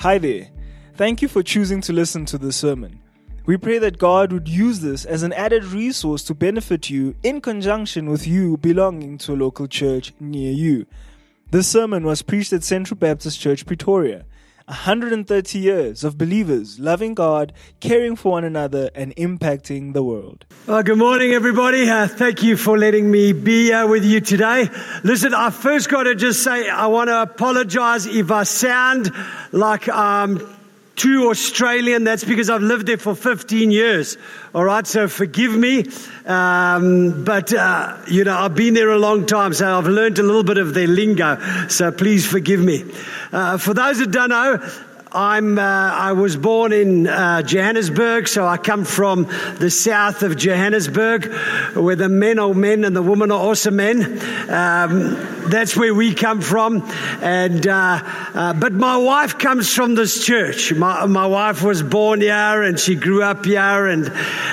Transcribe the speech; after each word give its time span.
Hi 0.00 0.16
there. 0.16 0.48
Thank 0.94 1.20
you 1.20 1.28
for 1.28 1.42
choosing 1.42 1.82
to 1.82 1.92
listen 1.92 2.24
to 2.24 2.38
this 2.38 2.56
sermon. 2.56 3.02
We 3.44 3.58
pray 3.58 3.76
that 3.80 3.98
God 3.98 4.32
would 4.32 4.48
use 4.48 4.80
this 4.80 5.04
as 5.04 5.22
an 5.22 5.34
added 5.34 5.62
resource 5.62 6.24
to 6.24 6.34
benefit 6.34 6.88
you 6.88 7.14
in 7.22 7.42
conjunction 7.42 8.08
with 8.08 8.26
you 8.26 8.56
belonging 8.56 9.18
to 9.18 9.34
a 9.34 9.36
local 9.36 9.66
church 9.66 10.14
near 10.18 10.52
you. 10.52 10.86
This 11.50 11.68
sermon 11.68 12.04
was 12.04 12.22
preached 12.22 12.54
at 12.54 12.64
Central 12.64 12.96
Baptist 12.96 13.38
Church, 13.40 13.66
Pretoria. 13.66 14.24
130 14.70 15.58
years 15.58 16.04
of 16.04 16.16
believers 16.16 16.78
loving 16.78 17.12
God, 17.12 17.52
caring 17.80 18.14
for 18.14 18.32
one 18.32 18.44
another, 18.44 18.88
and 18.94 19.14
impacting 19.16 19.94
the 19.94 20.02
world. 20.04 20.44
Well, 20.68 20.84
good 20.84 20.96
morning, 20.96 21.32
everybody. 21.32 21.90
Uh, 21.90 22.06
thank 22.06 22.44
you 22.44 22.56
for 22.56 22.78
letting 22.78 23.10
me 23.10 23.32
be 23.32 23.72
uh, 23.72 23.88
with 23.88 24.04
you 24.04 24.20
today. 24.20 24.68
Listen, 25.02 25.34
I 25.34 25.50
first 25.50 25.88
got 25.88 26.04
to 26.04 26.14
just 26.14 26.44
say 26.44 26.68
I 26.68 26.86
want 26.86 27.08
to 27.08 27.20
apologize 27.20 28.06
if 28.06 28.30
I 28.30 28.44
sound 28.44 29.10
like 29.50 29.88
I'm 29.88 30.38
too 30.96 31.28
Australian. 31.30 32.04
That's 32.04 32.24
because 32.24 32.50
I've 32.50 32.62
lived 32.62 32.86
there 32.86 32.98
for 32.98 33.14
15 33.14 33.70
years. 33.70 34.16
All 34.54 34.64
right, 34.64 34.86
so 34.86 35.08
forgive 35.08 35.56
me. 35.56 35.86
Um, 36.26 37.24
but, 37.24 37.52
uh, 37.52 37.96
you 38.06 38.24
know, 38.24 38.36
I've 38.36 38.54
been 38.54 38.74
there 38.74 38.90
a 38.90 38.98
long 38.98 39.26
time, 39.26 39.52
so 39.54 39.78
I've 39.78 39.86
learned 39.86 40.18
a 40.18 40.22
little 40.22 40.44
bit 40.44 40.58
of 40.58 40.74
their 40.74 40.86
lingo. 40.86 41.38
So 41.68 41.90
please 41.92 42.26
forgive 42.26 42.60
me. 42.60 42.84
Uh, 43.32 43.58
for 43.58 43.74
those 43.74 43.98
that 43.98 44.10
don't 44.10 44.30
know, 44.30 44.58
I'm, 45.12 45.58
uh, 45.58 45.62
I 45.62 46.12
was 46.12 46.36
born 46.36 46.72
in 46.72 47.08
uh, 47.08 47.42
Johannesburg, 47.42 48.28
so 48.28 48.46
I 48.46 48.56
come 48.58 48.84
from 48.84 49.24
the 49.58 49.68
south 49.68 50.22
of 50.22 50.36
Johannesburg, 50.36 51.32
where 51.74 51.96
the 51.96 52.08
men 52.08 52.38
are 52.38 52.54
men 52.54 52.84
and 52.84 52.94
the 52.94 53.02
women 53.02 53.32
are 53.32 53.40
also 53.40 53.72
men. 53.72 54.20
Um, 54.48 55.40
that's 55.50 55.76
where 55.76 55.92
we 55.92 56.14
come 56.14 56.40
from. 56.40 56.88
And, 57.22 57.66
uh, 57.66 58.00
uh, 58.34 58.52
but 58.52 58.72
my 58.72 58.96
wife 58.98 59.36
comes 59.38 59.74
from 59.74 59.96
this 59.96 60.24
church. 60.24 60.72
My, 60.72 61.06
my 61.06 61.26
wife 61.26 61.62
was 61.62 61.82
born 61.82 62.20
here 62.20 62.62
and 62.62 62.78
she 62.78 62.94
grew 62.94 63.22
up 63.22 63.44
here 63.44 63.86
and, 63.86 64.08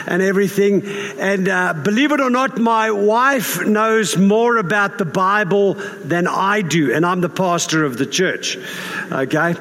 and 0.07 0.21
everything. 0.23 0.83
And 1.19 1.47
uh, 1.47 1.73
believe 1.73 2.11
it 2.11 2.19
or 2.19 2.31
not, 2.31 2.57
my 2.57 2.89
wife 2.89 3.63
knows 3.63 4.17
more 4.17 4.57
about 4.57 4.97
the 4.97 5.05
Bible 5.05 5.75
than 6.03 6.25
I 6.25 6.63
do. 6.63 6.93
And 6.93 7.05
I'm 7.05 7.21
the 7.21 7.29
pastor 7.29 7.85
of 7.85 7.97
the 7.97 8.07
church. 8.07 8.57
Okay? 9.11 9.55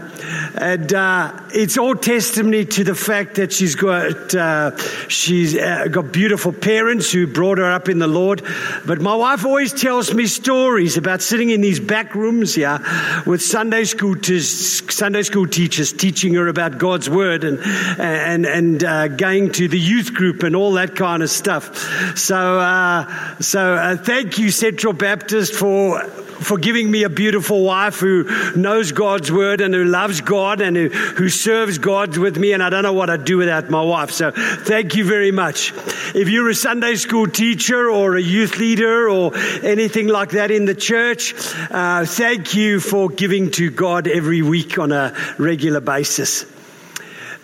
And 0.55 0.86
uh, 0.93 1.41
it's 1.51 1.79
all 1.79 1.95
testimony 1.95 2.65
to 2.65 2.85
the 2.85 2.95
fact 2.95 3.37
that 3.37 3.53
she's 3.53 3.75
got 3.75 4.35
uh, 4.35 4.77
she's 5.09 5.57
uh, 5.57 5.87
got 5.91 6.13
beautiful 6.13 6.53
parents 6.53 7.13
who 7.13 7.27
brought 7.27 7.59
her 7.59 7.71
up 7.71 7.89
in 7.89 7.99
the 7.99 8.07
Lord. 8.07 8.43
But 8.87 9.01
my 9.01 9.15
wife 9.15 9.45
always 9.45 9.73
tells 9.73 10.13
me 10.13 10.27
stories 10.27 10.97
about 10.97 11.23
sitting 11.23 11.51
in 11.51 11.61
these 11.61 11.81
back 11.81 12.15
rooms 12.15 12.55
here 12.55 12.79
with 13.27 13.43
Sunday 13.43 13.85
school 13.85 14.17
to, 14.17 14.41
Sunday 14.41 15.23
school 15.23 15.47
teachers 15.47 15.93
teaching 15.93 16.35
her 16.35 16.49
about 16.49 16.79
God's 16.79 17.09
word 17.09 17.45
and 17.45 17.59
and 17.99 18.45
and 18.47 18.85
uh, 18.85 19.09
going 19.09 19.53
to 19.53 19.69
the 19.69 19.79
youth 19.79 20.15
group 20.15 20.43
and 20.43 20.57
all 20.57 20.73
that 20.73 20.97
kind 20.97 21.23
of 21.23 21.31
stuff. 21.31 22.17
So 22.19 22.59
uh, 22.59 23.37
so 23.41 23.75
uh, 23.75 23.97
thank 23.97 24.39
you 24.39 24.51
Central 24.51 24.93
Baptist 24.93 25.55
for 25.55 26.26
for 26.41 26.59
giving 26.59 26.91
me 26.91 27.03
a 27.05 27.09
beautiful 27.09 27.63
wife 27.63 28.01
who 28.01 28.25
knows 28.57 28.93
God's 28.93 29.31
word 29.31 29.61
and 29.61 29.75
who 29.75 29.85
loves 29.85 30.21
God 30.21 30.61
and 30.61 30.77
who, 30.77 30.89
who 30.89 31.29
serves 31.29 31.79
God 31.79 32.17
with 32.17 32.37
me. 32.37 32.53
And 32.53 32.63
I 32.63 32.71
don't 32.71 32.83
know 32.83 32.93
what 32.93 33.11
I'd 33.11 33.25
do 33.25 33.39
without 33.39 33.71
my 33.71 33.83
wife. 33.83 34.11
So 34.11 34.31
thank 34.31 34.95
you 34.95 35.05
very 35.05 35.31
much. 35.31 35.73
If 36.15 36.29
you're 36.29 36.49
a 36.49 36.55
Sunday 36.55 36.97
school 36.97 37.27
teacher 37.27 37.91
or 37.91 38.17
a 38.17 38.23
youth 38.23 38.59
leader 38.59 39.09
or 39.09 39.37
anything 39.63 40.09
like 40.09 40.31
that 40.31 40.51
in 40.51 40.65
the 40.65 40.75
church, 40.75 41.35
uh, 41.71 42.05
thank 42.05 42.55
you 42.55 42.81
for 42.81 43.09
giving 43.09 43.51
to 43.53 43.71
God 43.71 44.09
every 44.09 44.43
week 44.43 44.79
on 44.79 44.93
a 44.93 45.15
regular 45.39 45.81
basis. 45.81 46.56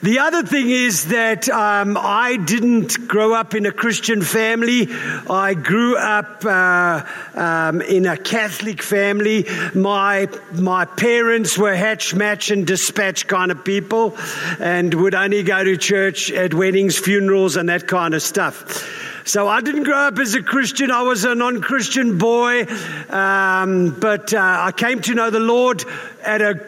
The 0.03 0.19
other 0.19 0.42
thing 0.42 0.69
is 0.69 1.06
that 1.06 1.48
um, 1.48 1.97
I 1.97 2.36
didn't 2.36 3.06
grow 3.06 3.34
up 3.34 3.55
in 3.55 3.67
a 3.67 3.70
Christian 3.70 4.20
family. 4.20 4.89
I 4.91 5.55
grew 5.55 5.97
up 5.97 6.45
uh, 6.45 7.05
um, 7.35 7.80
in 7.80 8.07
a 8.07 8.17
Catholic 8.17 8.83
family. 8.83 9.46
My 9.77 10.29
my 10.55 10.86
parents 10.86 11.57
were 11.57 11.77
hatch, 11.77 12.17
match, 12.17 12.51
and 12.51 12.67
dispatch 12.67 13.29
kind 13.29 13.52
of 13.52 13.64
people, 13.64 14.17
and 14.58 14.92
would 14.92 15.14
only 15.14 15.45
go 15.45 15.62
to 15.62 15.77
church 15.77 16.33
at 16.33 16.52
weddings, 16.52 16.98
funerals, 16.98 17.55
and 17.55 17.68
that 17.68 17.86
kind 17.86 18.14
of 18.14 18.23
stuff. 18.23 19.11
So 19.25 19.47
I 19.47 19.61
didn't 19.61 19.85
grow 19.85 19.97
up 19.97 20.19
as 20.19 20.35
a 20.35 20.43
Christian. 20.43 20.91
I 20.91 21.03
was 21.03 21.25
a 21.25 21.35
non 21.35 21.61
Christian 21.61 22.19
boy. 22.19 22.67
Um, 23.09 23.97
but 23.99 24.35
uh, 24.35 24.39
I 24.41 24.73
came 24.73 25.01
to 25.03 25.15
know 25.15 25.31
the 25.31 25.41
Lord 25.41 25.85
at 26.25 26.43
a, 26.43 26.61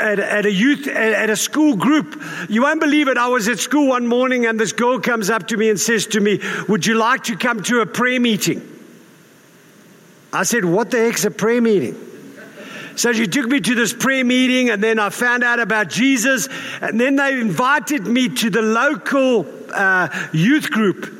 at, 0.00 0.18
at 0.18 0.46
a 0.46 0.52
youth, 0.52 0.86
at, 0.88 1.12
at, 1.12 1.30
a 1.30 1.36
school 1.36 1.76
group. 1.76 2.22
You 2.48 2.62
won't 2.62 2.80
believe 2.80 3.08
it. 3.08 3.18
I 3.18 3.28
was 3.28 3.48
at 3.48 3.58
school 3.58 3.88
one 3.88 4.06
morning 4.06 4.46
and 4.46 4.58
this 4.58 4.72
girl 4.72 5.00
comes 5.00 5.28
up 5.28 5.48
to 5.48 5.56
me 5.56 5.68
and 5.68 5.78
says 5.78 6.06
to 6.08 6.20
me, 6.20 6.40
Would 6.68 6.86
you 6.86 6.94
like 6.94 7.24
to 7.24 7.36
come 7.36 7.62
to 7.64 7.80
a 7.80 7.86
prayer 7.86 8.20
meeting? 8.20 8.62
I 10.32 10.44
said, 10.44 10.64
What 10.64 10.90
the 10.90 10.98
heck's 10.98 11.24
a 11.24 11.30
prayer 11.30 11.60
meeting? 11.60 12.04
So 12.96 13.12
she 13.12 13.28
took 13.28 13.46
me 13.46 13.60
to 13.60 13.74
this 13.76 13.92
prayer 13.92 14.24
meeting, 14.24 14.70
and 14.70 14.82
then 14.82 14.98
I 14.98 15.10
found 15.10 15.44
out 15.44 15.60
about 15.60 15.88
Jesus. 15.88 16.48
And 16.80 17.00
then 17.00 17.14
they 17.14 17.38
invited 17.38 18.04
me 18.06 18.28
to 18.28 18.50
the 18.50 18.62
local 18.62 19.46
uh, 19.72 20.08
youth 20.32 20.70
group 20.70 21.17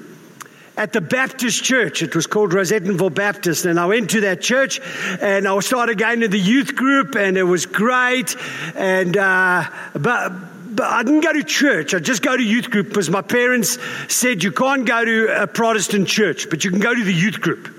at 0.78 0.92
the 0.92 1.00
Baptist 1.00 1.64
church. 1.64 2.02
It 2.02 2.14
was 2.14 2.28
called 2.28 2.52
Rosettenville 2.52 3.12
Baptist. 3.12 3.64
And 3.64 3.80
I 3.80 3.86
went 3.86 4.10
to 4.10 4.20
that 4.22 4.40
church 4.40 4.80
and 5.20 5.46
I 5.46 5.58
started 5.58 5.98
going 5.98 6.20
to 6.20 6.28
the 6.28 6.38
youth 6.38 6.76
group 6.76 7.16
and 7.16 7.36
it 7.36 7.42
was 7.42 7.66
great. 7.66 8.36
And, 8.76 9.16
uh, 9.16 9.64
but, 9.94 10.32
but 10.76 10.86
I 10.86 11.02
didn't 11.02 11.22
go 11.22 11.32
to 11.32 11.42
church. 11.42 11.94
I 11.94 11.98
just 11.98 12.22
go 12.22 12.36
to 12.36 12.42
youth 12.42 12.70
group 12.70 12.88
because 12.88 13.10
my 13.10 13.22
parents 13.22 13.76
said 14.06 14.44
you 14.44 14.52
can't 14.52 14.86
go 14.86 15.04
to 15.04 15.42
a 15.42 15.46
Protestant 15.48 16.06
church, 16.06 16.48
but 16.48 16.64
you 16.64 16.70
can 16.70 16.80
go 16.80 16.94
to 16.94 17.04
the 17.04 17.14
youth 17.14 17.40
group. 17.40 17.74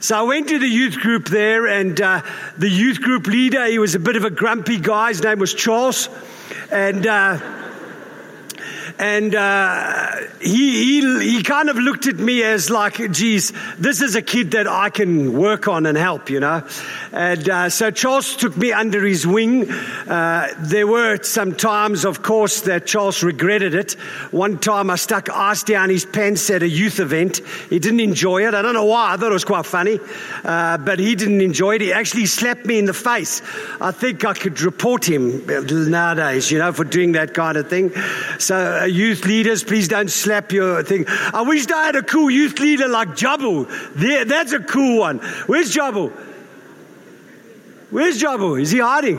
So 0.00 0.18
I 0.18 0.22
went 0.22 0.50
to 0.50 0.58
the 0.58 0.68
youth 0.68 0.98
group 0.98 1.28
there, 1.28 1.66
and 1.66 1.98
uh, 1.98 2.20
the 2.58 2.68
youth 2.68 3.00
group 3.00 3.26
leader, 3.26 3.64
he 3.64 3.78
was 3.78 3.94
a 3.94 3.98
bit 3.98 4.16
of 4.16 4.24
a 4.24 4.30
grumpy 4.30 4.78
guy. 4.78 5.08
His 5.08 5.22
name 5.22 5.38
was 5.38 5.54
Charles. 5.54 6.10
And. 6.70 7.06
Uh, 7.06 7.63
and 8.98 9.34
uh, 9.34 10.10
he, 10.40 11.00
he, 11.00 11.36
he 11.36 11.42
kind 11.42 11.68
of 11.68 11.76
looked 11.76 12.06
at 12.06 12.16
me 12.16 12.44
as 12.44 12.70
like, 12.70 13.10
geez, 13.10 13.52
this 13.76 14.00
is 14.00 14.14
a 14.14 14.22
kid 14.22 14.52
that 14.52 14.68
I 14.68 14.90
can 14.90 15.36
work 15.36 15.66
on 15.66 15.86
and 15.86 15.98
help, 15.98 16.30
you 16.30 16.38
know. 16.40 16.66
And 17.12 17.48
uh, 17.48 17.68
so 17.70 17.90
Charles 17.90 18.36
took 18.36 18.56
me 18.56 18.72
under 18.72 19.04
his 19.04 19.26
wing. 19.26 19.70
Uh, 19.70 20.48
there 20.58 20.86
were 20.86 21.22
some 21.22 21.54
times, 21.54 22.04
of 22.04 22.22
course, 22.22 22.62
that 22.62 22.86
Charles 22.86 23.22
regretted 23.22 23.74
it. 23.74 23.92
One 24.30 24.58
time 24.58 24.90
I 24.90 24.96
stuck 24.96 25.28
ice 25.28 25.64
down 25.64 25.90
his 25.90 26.04
pants 26.04 26.48
at 26.50 26.62
a 26.62 26.68
youth 26.68 27.00
event. 27.00 27.40
He 27.70 27.80
didn't 27.80 28.00
enjoy 28.00 28.46
it. 28.46 28.54
I 28.54 28.62
don't 28.62 28.74
know 28.74 28.84
why. 28.84 29.12
I 29.12 29.16
thought 29.16 29.30
it 29.30 29.32
was 29.32 29.44
quite 29.44 29.66
funny, 29.66 29.98
uh, 30.44 30.78
but 30.78 31.00
he 31.00 31.16
didn't 31.16 31.40
enjoy 31.40 31.76
it. 31.76 31.80
He 31.80 31.92
actually 31.92 32.26
slapped 32.26 32.64
me 32.64 32.78
in 32.78 32.84
the 32.84 32.94
face. 32.94 33.42
I 33.80 33.90
think 33.90 34.24
I 34.24 34.34
could 34.34 34.60
report 34.60 35.04
him 35.04 35.44
nowadays, 35.90 36.50
you 36.50 36.58
know, 36.58 36.72
for 36.72 36.84
doing 36.84 37.12
that 37.12 37.34
kind 37.34 37.56
of 37.56 37.68
thing. 37.68 37.92
So 38.38 38.83
uh, 38.84 38.86
youth 38.86 39.24
leaders, 39.24 39.64
please 39.64 39.88
don't 39.88 40.10
slap 40.10 40.52
your 40.52 40.82
thing. 40.82 41.06
I 41.08 41.42
wish 41.42 41.66
I 41.70 41.86
had 41.86 41.96
a 41.96 42.02
cool 42.02 42.30
youth 42.30 42.58
leader 42.60 42.86
like 42.86 43.08
Jabu. 43.08 43.66
There, 43.94 44.24
that's 44.24 44.52
a 44.52 44.60
cool 44.60 44.98
one. 45.00 45.18
Where's 45.46 45.74
Jabu? 45.74 46.10
Where's 47.90 48.20
Jabu? 48.20 48.60
Is 48.60 48.70
he 48.70 48.80
hiding? 48.80 49.18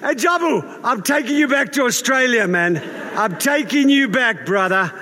Hey, 0.00 0.14
Jabu, 0.14 0.80
I'm 0.82 1.02
taking 1.02 1.36
you 1.36 1.48
back 1.48 1.72
to 1.72 1.82
Australia, 1.82 2.46
man. 2.46 2.82
I'm 3.16 3.38
taking 3.38 3.88
you 3.88 4.08
back, 4.08 4.46
brother. 4.46 4.92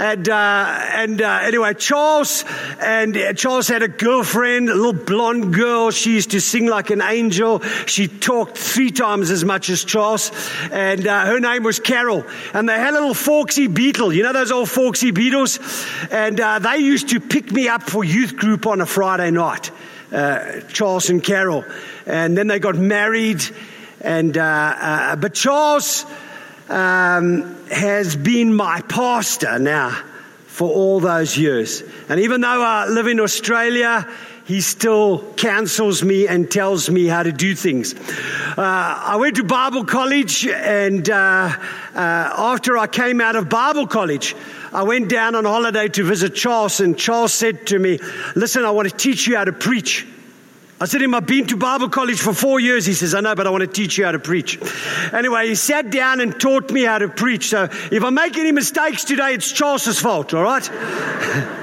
And, 0.00 0.30
uh, 0.30 0.80
and 0.94 1.20
uh, 1.20 1.40
anyway, 1.42 1.74
Charles 1.74 2.46
and 2.80 3.14
uh, 3.14 3.34
Charles 3.34 3.68
had 3.68 3.82
a 3.82 3.88
girlfriend, 3.88 4.70
a 4.70 4.74
little 4.74 4.94
blonde 4.94 5.52
girl. 5.52 5.90
She 5.90 6.14
used 6.14 6.30
to 6.30 6.40
sing 6.40 6.64
like 6.64 6.88
an 6.88 7.02
angel. 7.02 7.60
She 7.84 8.08
talked 8.08 8.56
three 8.56 8.92
times 8.92 9.30
as 9.30 9.44
much 9.44 9.68
as 9.68 9.84
Charles, 9.84 10.32
and 10.72 11.06
uh, 11.06 11.26
her 11.26 11.38
name 11.38 11.64
was 11.64 11.80
Carol. 11.80 12.24
And 12.54 12.66
they 12.66 12.78
had 12.78 12.94
a 12.94 13.00
little 13.00 13.10
Volksie 13.10 13.72
Beetle. 13.72 14.14
You 14.14 14.22
know 14.22 14.32
those 14.32 14.50
old 14.50 14.68
Volksie 14.68 15.12
Beetles? 15.12 15.58
And 16.10 16.40
uh, 16.40 16.60
they 16.60 16.78
used 16.78 17.10
to 17.10 17.20
pick 17.20 17.52
me 17.52 17.68
up 17.68 17.82
for 17.82 18.02
youth 18.02 18.36
group 18.36 18.66
on 18.66 18.80
a 18.80 18.86
Friday 18.86 19.30
night. 19.30 19.70
Uh, 20.10 20.60
Charles 20.68 21.10
and 21.10 21.22
Carol, 21.22 21.62
and 22.06 22.38
then 22.38 22.46
they 22.46 22.58
got 22.58 22.74
married. 22.74 23.42
And 24.00 24.32
but 24.32 25.34
Charles 25.34 26.06
um, 26.70 27.59
has 27.70 28.16
been 28.16 28.54
my 28.54 28.80
pastor 28.82 29.58
now 29.58 29.90
for 30.46 30.68
all 30.68 31.00
those 31.00 31.38
years. 31.38 31.82
And 32.08 32.20
even 32.20 32.40
though 32.40 32.62
I 32.62 32.86
live 32.86 33.06
in 33.06 33.20
Australia, 33.20 34.06
he 34.44 34.60
still 34.60 35.32
counsels 35.34 36.02
me 36.02 36.26
and 36.26 36.50
tells 36.50 36.90
me 36.90 37.06
how 37.06 37.22
to 37.22 37.30
do 37.30 37.54
things. 37.54 37.94
Uh, 37.94 38.54
I 38.58 39.16
went 39.16 39.36
to 39.36 39.44
Bible 39.44 39.84
college, 39.84 40.46
and 40.46 41.08
uh, 41.08 41.14
uh, 41.14 41.96
after 41.96 42.76
I 42.76 42.88
came 42.88 43.20
out 43.20 43.36
of 43.36 43.48
Bible 43.48 43.86
college, 43.86 44.34
I 44.72 44.82
went 44.82 45.08
down 45.08 45.36
on 45.36 45.44
holiday 45.44 45.88
to 45.88 46.04
visit 46.04 46.34
Charles, 46.34 46.80
and 46.80 46.98
Charles 46.98 47.32
said 47.32 47.68
to 47.68 47.78
me, 47.78 48.00
Listen, 48.34 48.64
I 48.64 48.72
want 48.72 48.90
to 48.90 48.96
teach 48.96 49.26
you 49.28 49.36
how 49.36 49.44
to 49.44 49.52
preach. 49.52 50.06
I 50.82 50.86
said 50.86 50.98
to 50.98 51.04
him, 51.04 51.14
I've 51.14 51.26
been 51.26 51.46
to 51.48 51.58
Bible 51.58 51.90
college 51.90 52.20
for 52.20 52.32
four 52.32 52.58
years. 52.58 52.86
He 52.86 52.94
says, 52.94 53.14
I 53.14 53.20
know, 53.20 53.34
but 53.34 53.46
I 53.46 53.50
want 53.50 53.60
to 53.60 53.66
teach 53.66 53.98
you 53.98 54.06
how 54.06 54.12
to 54.12 54.18
preach. 54.18 54.58
Anyway, 55.12 55.48
he 55.48 55.54
sat 55.54 55.90
down 55.90 56.20
and 56.20 56.40
taught 56.40 56.70
me 56.70 56.84
how 56.84 56.96
to 56.96 57.08
preach. 57.08 57.50
So 57.50 57.64
if 57.64 58.02
I 58.02 58.08
make 58.08 58.38
any 58.38 58.50
mistakes 58.50 59.04
today, 59.04 59.34
it's 59.34 59.52
Charles's 59.52 60.00
fault, 60.00 60.32
all 60.34 60.42
right? 60.42 60.70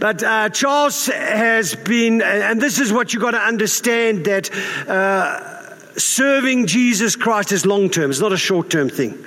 But 0.00 0.22
uh, 0.22 0.48
Charles 0.48 1.06
has 1.08 1.74
been, 1.74 2.22
and 2.22 2.58
this 2.58 2.78
is 2.80 2.90
what 2.90 3.12
you've 3.12 3.22
got 3.22 3.32
to 3.32 3.38
understand 3.38 4.24
that 4.24 4.50
uh, 4.88 5.76
serving 5.98 6.68
Jesus 6.68 7.16
Christ 7.16 7.52
is 7.52 7.66
long 7.66 7.90
term, 7.90 8.10
it's 8.10 8.18
not 8.18 8.32
a 8.32 8.38
short 8.38 8.70
term 8.70 8.88
thing. 8.88 9.22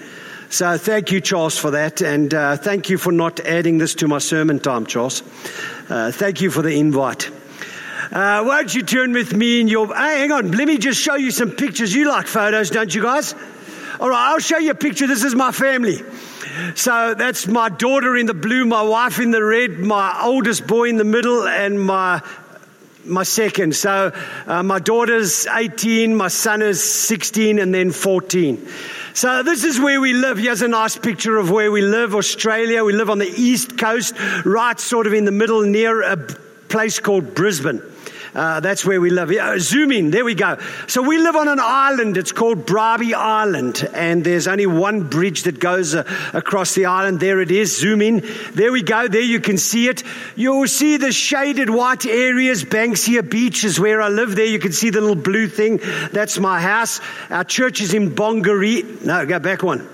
So 0.50 0.80
thank 0.80 1.12
you, 1.12 1.22
Charles, 1.22 1.60
for 1.60 1.70
that. 1.72 2.02
And 2.02 2.34
uh, 2.34 2.58
thank 2.58 2.90
you 2.90 2.98
for 2.98 3.12
not 3.12 3.40
adding 3.42 3.78
this 3.78 3.94
to 3.96 4.08
my 4.08 4.18
sermon 4.18 4.60
time, 4.60 4.88
Charles. 4.88 5.22
Uh, 5.90 6.12
thank 6.12 6.42
you 6.42 6.50
for 6.50 6.64
the 6.64 6.76
invite. 6.76 7.30
Uh, 8.14 8.44
won't 8.46 8.76
you 8.76 8.84
turn 8.84 9.12
with 9.12 9.34
me 9.34 9.60
in 9.60 9.68
your. 9.68 9.88
Hey, 9.88 10.20
hang 10.20 10.32
on, 10.32 10.52
let 10.52 10.68
me 10.68 10.78
just 10.78 11.02
show 11.02 11.16
you 11.16 11.32
some 11.32 11.50
pictures. 11.50 11.96
You 11.96 12.08
like 12.08 12.28
photos, 12.28 12.70
don't 12.70 12.94
you 12.94 13.02
guys? 13.02 13.34
All 14.00 14.08
right, 14.08 14.30
I'll 14.30 14.40
show 14.40 14.60
you 14.60 14.70
a 14.70 14.76
picture. 14.76 15.08
This 15.08 15.24
is 15.24 15.34
my 15.34 15.52
family. 15.52 15.98
So 16.76 17.16
that's 17.16 17.48
my 17.48 17.70
daughter 17.70 18.16
in 18.16 18.28
the 18.28 18.36
blue, 18.36 18.66
my 18.66 18.84
wife 18.84 19.18
in 19.18 19.32
the 19.32 19.44
red, 19.44 19.80
my 19.80 20.22
oldest 20.22 20.68
boy 20.68 20.90
in 20.90 20.98
the 20.98 21.04
middle, 21.04 21.48
and 21.48 21.82
my 21.82 22.22
my 23.04 23.24
second. 23.24 23.76
So 23.76 24.12
uh, 24.46 24.62
my 24.62 24.78
daughter's 24.78 25.48
18, 25.48 26.16
my 26.16 26.28
son 26.28 26.62
is 26.62 26.84
16, 26.84 27.58
and 27.58 27.74
then 27.74 27.92
14. 27.92 28.68
So 29.16 29.42
this 29.42 29.64
is 29.64 29.80
where 29.80 30.00
we 30.00 30.14
live. 30.14 30.38
Here's 30.38 30.62
a 30.62 30.68
nice 30.68 30.98
picture 30.98 31.40
of 31.40 31.50
where 31.50 31.72
we 31.72 31.82
live, 31.82 32.14
Australia. 32.14 32.84
We 32.84 32.94
live 32.94 33.10
on 33.10 33.18
the 33.18 33.34
east 33.36 33.76
coast, 33.76 34.14
right 34.46 34.80
sort 34.80 35.08
of 35.08 35.14
in 35.14 35.26
the 35.26 35.32
middle 35.32 35.64
near 35.64 36.04
a 36.04 36.18
place 36.74 37.00
called 37.00 37.36
Brisbane. 37.36 37.84
Uh, 38.34 38.60
that's 38.60 38.84
where 38.84 39.00
we 39.00 39.12
live. 39.12 39.32
Zoom 39.62 39.92
in. 39.92 40.10
There 40.10 40.26
we 40.26 40.34
go. 40.34 40.58
So 40.88 41.04
we 41.04 41.20
live 41.20 41.36
on 41.36 41.48
an 41.48 41.60
island. 41.62 42.18
It's 42.18 42.32
called 42.32 42.66
Bribie 42.66 43.14
Island, 43.14 43.88
and 43.94 44.24
there's 44.24 44.48
only 44.48 44.66
one 44.66 45.08
bridge 45.08 45.44
that 45.44 45.60
goes 45.60 45.94
uh, 45.94 46.04
across 46.34 46.74
the 46.74 46.86
island. 46.86 47.20
There 47.20 47.42
it 47.42 47.52
is. 47.52 47.80
Zoom 47.80 48.02
in. 48.02 48.24
There 48.56 48.72
we 48.72 48.82
go. 48.82 49.08
There 49.08 49.22
you 49.22 49.40
can 49.40 49.60
see 49.60 49.88
it. 49.88 50.02
You'll 50.36 50.68
see 50.68 50.98
the 50.98 51.12
shaded 51.12 51.70
white 51.70 52.08
areas. 52.08 52.64
Banksia 52.64 53.22
Beach 53.22 53.64
is 53.64 53.80
where 53.80 54.02
I 54.02 54.10
live. 54.10 54.36
There 54.36 54.46
you 54.46 54.58
can 54.58 54.72
see 54.72 54.90
the 54.90 55.00
little 55.00 55.16
blue 55.16 55.48
thing. 55.48 55.80
That's 56.12 56.40
my 56.40 56.60
house. 56.60 57.02
Our 57.30 57.44
church 57.44 57.82
is 57.82 57.94
in 57.94 58.16
Bongaree. 58.16 59.06
No, 59.06 59.28
go 59.28 59.38
back 59.38 59.62
one. 59.62 59.93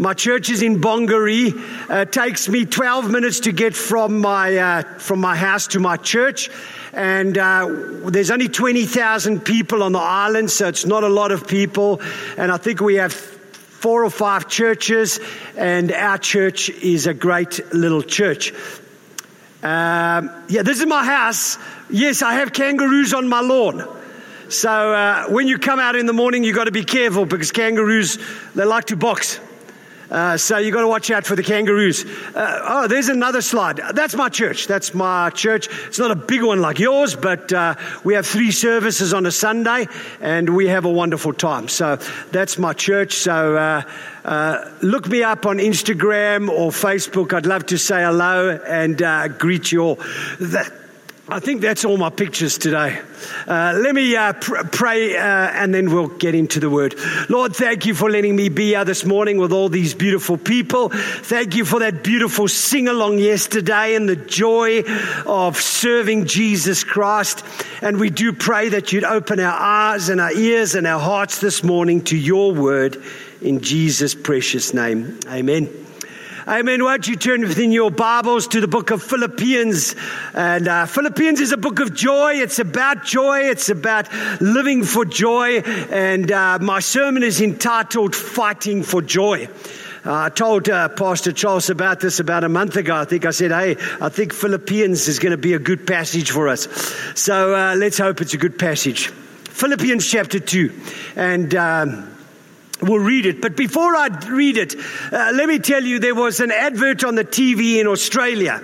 My 0.00 0.14
church 0.14 0.48
is 0.48 0.62
in 0.62 0.80
Bongaree. 0.80 1.52
Uh, 1.90 2.02
it 2.02 2.12
takes 2.12 2.48
me 2.48 2.64
12 2.66 3.10
minutes 3.10 3.40
to 3.40 3.52
get 3.52 3.74
from 3.74 4.20
my, 4.20 4.56
uh, 4.56 4.82
from 4.98 5.20
my 5.20 5.34
house 5.34 5.66
to 5.68 5.80
my 5.80 5.96
church. 5.96 6.50
And 6.92 7.36
uh, 7.36 7.66
there's 8.04 8.30
only 8.30 8.48
20,000 8.48 9.44
people 9.44 9.82
on 9.82 9.90
the 9.90 9.98
island, 9.98 10.52
so 10.52 10.68
it's 10.68 10.86
not 10.86 11.02
a 11.02 11.08
lot 11.08 11.32
of 11.32 11.48
people. 11.48 12.00
And 12.36 12.52
I 12.52 12.58
think 12.58 12.80
we 12.80 12.94
have 12.94 13.12
four 13.12 14.04
or 14.04 14.10
five 14.10 14.48
churches, 14.48 15.18
and 15.56 15.90
our 15.90 16.18
church 16.18 16.70
is 16.70 17.08
a 17.08 17.14
great 17.14 17.74
little 17.74 18.02
church. 18.02 18.52
Um, 19.64 20.30
yeah, 20.48 20.62
this 20.62 20.78
is 20.78 20.86
my 20.86 21.04
house. 21.04 21.58
Yes, 21.90 22.22
I 22.22 22.34
have 22.34 22.52
kangaroos 22.52 23.14
on 23.14 23.28
my 23.28 23.40
lawn. 23.40 23.84
So 24.48 24.70
uh, 24.70 25.24
when 25.26 25.48
you 25.48 25.58
come 25.58 25.80
out 25.80 25.96
in 25.96 26.06
the 26.06 26.12
morning, 26.12 26.44
you've 26.44 26.56
got 26.56 26.64
to 26.64 26.70
be 26.70 26.84
careful 26.84 27.26
because 27.26 27.50
kangaroos, 27.50 28.18
they 28.54 28.64
like 28.64 28.86
to 28.86 28.96
box. 28.96 29.40
Uh, 30.10 30.36
so 30.36 30.58
you've 30.58 30.74
got 30.74 30.80
to 30.80 30.88
watch 30.88 31.10
out 31.10 31.26
for 31.26 31.36
the 31.36 31.42
kangaroos. 31.42 32.04
Uh, 32.04 32.60
oh, 32.64 32.88
there's 32.88 33.08
another 33.08 33.42
slide. 33.42 33.80
That's 33.94 34.14
my 34.14 34.28
church. 34.28 34.66
That's 34.66 34.94
my 34.94 35.30
church. 35.30 35.68
It's 35.86 35.98
not 35.98 36.10
a 36.10 36.16
big 36.16 36.42
one 36.42 36.60
like 36.60 36.78
yours, 36.78 37.14
but 37.14 37.52
uh, 37.52 37.74
we 38.04 38.14
have 38.14 38.26
three 38.26 38.50
services 38.50 39.12
on 39.12 39.26
a 39.26 39.30
Sunday 39.30 39.86
and 40.20 40.56
we 40.56 40.68
have 40.68 40.84
a 40.84 40.90
wonderful 40.90 41.32
time. 41.32 41.68
So 41.68 41.96
that's 42.30 42.58
my 42.58 42.72
church. 42.72 43.14
So 43.14 43.56
uh, 43.56 43.82
uh, 44.24 44.70
look 44.82 45.08
me 45.08 45.22
up 45.22 45.46
on 45.46 45.58
Instagram 45.58 46.48
or 46.48 46.70
Facebook. 46.70 47.32
I'd 47.32 47.46
love 47.46 47.66
to 47.66 47.78
say 47.78 48.02
hello 48.02 48.58
and 48.66 49.38
greet 49.38 49.72
you 49.72 49.80
all. 49.80 49.98
I 51.30 51.40
think 51.40 51.60
that's 51.60 51.84
all 51.84 51.98
my 51.98 52.08
pictures 52.08 52.56
today. 52.56 52.98
Uh, 53.46 53.78
let 53.82 53.94
me 53.94 54.16
uh, 54.16 54.32
pr- 54.32 54.64
pray 54.72 55.14
uh, 55.14 55.20
and 55.20 55.74
then 55.74 55.90
we'll 55.90 56.08
get 56.08 56.34
into 56.34 56.58
the 56.58 56.70
word. 56.70 56.94
Lord, 57.28 57.54
thank 57.54 57.84
you 57.84 57.94
for 57.94 58.10
letting 58.10 58.34
me 58.34 58.48
be 58.48 58.68
here 58.68 58.86
this 58.86 59.04
morning 59.04 59.36
with 59.36 59.52
all 59.52 59.68
these 59.68 59.92
beautiful 59.92 60.38
people. 60.38 60.88
Thank 60.88 61.54
you 61.54 61.66
for 61.66 61.80
that 61.80 62.02
beautiful 62.02 62.48
sing 62.48 62.88
along 62.88 63.18
yesterday 63.18 63.94
and 63.94 64.08
the 64.08 64.16
joy 64.16 64.84
of 65.26 65.58
serving 65.58 66.26
Jesus 66.26 66.82
Christ. 66.82 67.44
And 67.82 68.00
we 68.00 68.08
do 68.08 68.32
pray 68.32 68.70
that 68.70 68.92
you'd 68.92 69.04
open 69.04 69.38
our 69.38 69.58
eyes 69.58 70.08
and 70.08 70.22
our 70.22 70.32
ears 70.32 70.74
and 70.74 70.86
our 70.86 71.00
hearts 71.00 71.42
this 71.42 71.62
morning 71.62 72.04
to 72.04 72.16
your 72.16 72.54
word 72.54 73.02
in 73.42 73.60
Jesus' 73.60 74.14
precious 74.14 74.72
name. 74.72 75.20
Amen. 75.26 75.87
Amen. 76.48 76.82
Won't 76.82 77.06
you 77.06 77.16
turn 77.16 77.42
within 77.42 77.72
your 77.72 77.90
Bibles 77.90 78.48
to 78.48 78.62
the 78.62 78.68
book 78.68 78.90
of 78.90 79.02
Philippians? 79.02 79.94
And 80.32 80.66
uh, 80.66 80.86
Philippians 80.86 81.40
is 81.40 81.52
a 81.52 81.58
book 81.58 81.78
of 81.78 81.92
joy. 81.92 82.36
It's 82.36 82.58
about 82.58 83.04
joy. 83.04 83.50
It's 83.50 83.68
about 83.68 84.10
living 84.40 84.82
for 84.82 85.04
joy. 85.04 85.58
And 85.58 86.32
uh, 86.32 86.58
my 86.58 86.80
sermon 86.80 87.22
is 87.22 87.42
entitled 87.42 88.16
Fighting 88.16 88.82
for 88.82 89.02
Joy. 89.02 89.50
Uh, 90.06 90.14
I 90.14 90.28
told 90.30 90.70
uh, 90.70 90.88
Pastor 90.88 91.32
Charles 91.32 91.68
about 91.68 92.00
this 92.00 92.18
about 92.18 92.44
a 92.44 92.48
month 92.48 92.76
ago. 92.76 92.96
I 92.96 93.04
think 93.04 93.26
I 93.26 93.30
said, 93.30 93.50
hey, 93.50 93.76
I 94.00 94.08
think 94.08 94.32
Philippians 94.32 95.06
is 95.06 95.18
going 95.18 95.32
to 95.32 95.36
be 95.36 95.52
a 95.52 95.58
good 95.58 95.86
passage 95.86 96.30
for 96.30 96.48
us. 96.48 96.66
So 97.14 97.54
uh, 97.54 97.74
let's 97.74 97.98
hope 97.98 98.22
it's 98.22 98.32
a 98.32 98.38
good 98.38 98.58
passage. 98.58 99.08
Philippians 99.08 100.10
chapter 100.10 100.40
2. 100.40 100.72
And. 101.14 101.54
Um, 101.54 102.17
We'll 102.80 103.00
read 103.00 103.26
it. 103.26 103.40
But 103.40 103.56
before 103.56 103.96
I 103.96 104.06
read 104.28 104.56
it, 104.56 104.76
uh, 104.76 105.32
let 105.34 105.48
me 105.48 105.58
tell 105.58 105.82
you 105.82 105.98
there 105.98 106.14
was 106.14 106.40
an 106.40 106.52
advert 106.52 107.02
on 107.04 107.16
the 107.16 107.24
TV 107.24 107.80
in 107.80 107.86
Australia. 107.86 108.62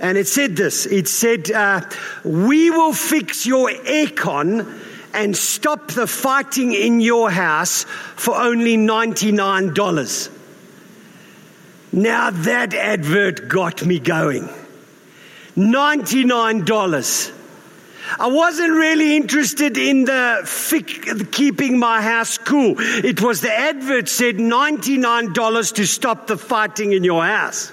And 0.00 0.18
it 0.18 0.26
said 0.26 0.56
this 0.56 0.86
it 0.86 1.06
said, 1.06 1.50
uh, 1.50 1.82
We 2.24 2.70
will 2.70 2.92
fix 2.92 3.46
your 3.46 3.68
aircon 3.70 4.80
and 5.14 5.36
stop 5.36 5.92
the 5.92 6.06
fighting 6.06 6.72
in 6.72 7.00
your 7.00 7.30
house 7.30 7.84
for 8.16 8.34
only 8.34 8.76
$99. 8.76 10.30
Now 11.92 12.30
that 12.30 12.74
advert 12.74 13.48
got 13.48 13.84
me 13.84 14.00
going. 14.00 14.48
$99. 15.56 17.32
I 18.18 18.26
wasn't 18.28 18.72
really 18.72 19.16
interested 19.16 19.76
in 19.76 20.04
the 20.04 21.28
keeping 21.32 21.78
my 21.78 22.02
house 22.02 22.38
cool. 22.38 22.74
It 22.78 23.20
was 23.20 23.40
the 23.40 23.52
advert 23.52 24.08
said 24.08 24.36
$99 24.36 25.74
to 25.74 25.86
stop 25.86 26.26
the 26.26 26.36
fighting 26.36 26.92
in 26.92 27.04
your 27.04 27.24
house. 27.24 27.72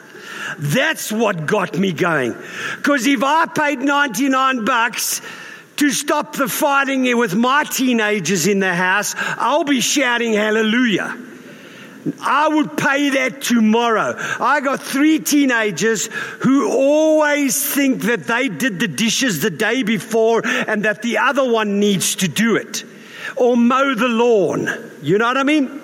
That's 0.58 1.12
what 1.12 1.46
got 1.46 1.78
me 1.78 1.92
going. 1.92 2.36
Because 2.78 3.06
if 3.06 3.24
I 3.24 3.46
paid 3.48 3.80
99 3.80 4.66
bucks 4.66 5.22
to 5.78 5.90
stop 5.92 6.36
the 6.36 6.48
fighting 6.48 7.18
with 7.18 7.36
my 7.36 7.64
teenagers 7.64 8.48
in 8.48 8.60
the 8.60 8.74
house, 8.74 9.16
I'll 9.18 9.64
be 9.64 9.82
shouting 9.82 10.34
hallelujah. 10.34 11.18
I 12.22 12.48
would 12.48 12.78
pay 12.78 13.10
that 13.10 13.42
tomorrow. 13.42 14.16
I 14.40 14.62
got 14.62 14.82
three 14.82 15.20
teenagers 15.20 16.08
who 16.40 16.72
always 16.72 17.74
think 17.74 18.04
that 18.04 18.26
they 18.26 18.48
did 18.48 18.80
the 18.80 18.88
dishes 18.88 19.42
the 19.42 19.50
day 19.50 19.84
before 19.84 20.42
and 20.46 20.86
that 20.86 21.02
the 21.02 21.18
other 21.18 21.50
one 21.50 21.80
needs 21.80 22.16
to 22.18 22.28
do 22.28 22.56
it 22.56 22.84
or 23.36 23.58
mow 23.58 23.96
the 23.96 24.08
lawn. 24.08 24.70
You 25.02 25.18
know 25.18 25.28
what 25.28 25.38
I 25.38 25.44
mean? 25.44 25.82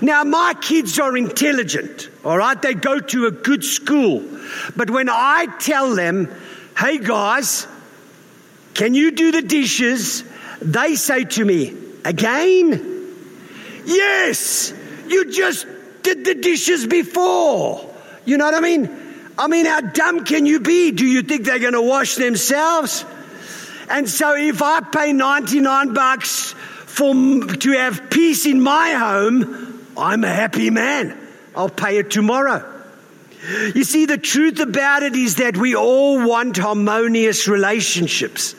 Now, 0.00 0.24
my 0.24 0.54
kids 0.60 0.98
are 0.98 1.14
intelligent, 1.16 2.08
all 2.24 2.38
right? 2.38 2.60
They 2.60 2.74
go 2.74 3.00
to 3.00 3.26
a 3.26 3.30
good 3.30 3.62
school. 3.62 4.24
But 4.74 4.88
when 4.88 5.08
I 5.10 5.46
tell 5.60 5.94
them, 5.94 6.34
hey 6.76 6.98
guys, 6.98 7.66
can 8.72 8.94
you 8.94 9.10
do 9.10 9.30
the 9.30 9.42
dishes? 9.42 10.24
They 10.62 10.94
say 10.94 11.24
to 11.24 11.44
me, 11.44 11.76
again? 12.04 13.12
Yes. 13.84 14.72
You 15.08 15.30
just 15.30 15.66
did 16.02 16.24
the 16.24 16.34
dishes 16.34 16.86
before. 16.86 17.90
You 18.24 18.36
know 18.38 18.44
what 18.44 18.54
I 18.54 18.60
mean? 18.60 18.88
I 19.36 19.48
mean, 19.48 19.66
how 19.66 19.80
dumb 19.80 20.24
can 20.24 20.46
you 20.46 20.60
be? 20.60 20.92
Do 20.92 21.06
you 21.06 21.22
think 21.22 21.44
they're 21.44 21.58
going 21.58 21.72
to 21.72 21.82
wash 21.82 22.14
themselves? 22.14 23.04
And 23.88 24.08
so 24.08 24.34
if 24.36 24.62
I 24.62 24.80
pay 24.80 25.12
99 25.12 25.92
bucks 25.92 26.52
for 26.52 27.12
to 27.12 27.72
have 27.72 28.10
peace 28.10 28.46
in 28.46 28.60
my 28.60 28.92
home, 28.92 29.86
I'm 29.96 30.24
a 30.24 30.28
happy 30.28 30.70
man. 30.70 31.18
I'll 31.56 31.68
pay 31.68 31.98
it 31.98 32.10
tomorrow. 32.10 32.70
You 33.74 33.84
see, 33.84 34.06
the 34.06 34.16
truth 34.16 34.60
about 34.60 35.02
it 35.02 35.14
is 35.14 35.36
that 35.36 35.56
we 35.56 35.76
all 35.76 36.26
want 36.26 36.56
harmonious 36.56 37.46
relationships, 37.46 38.54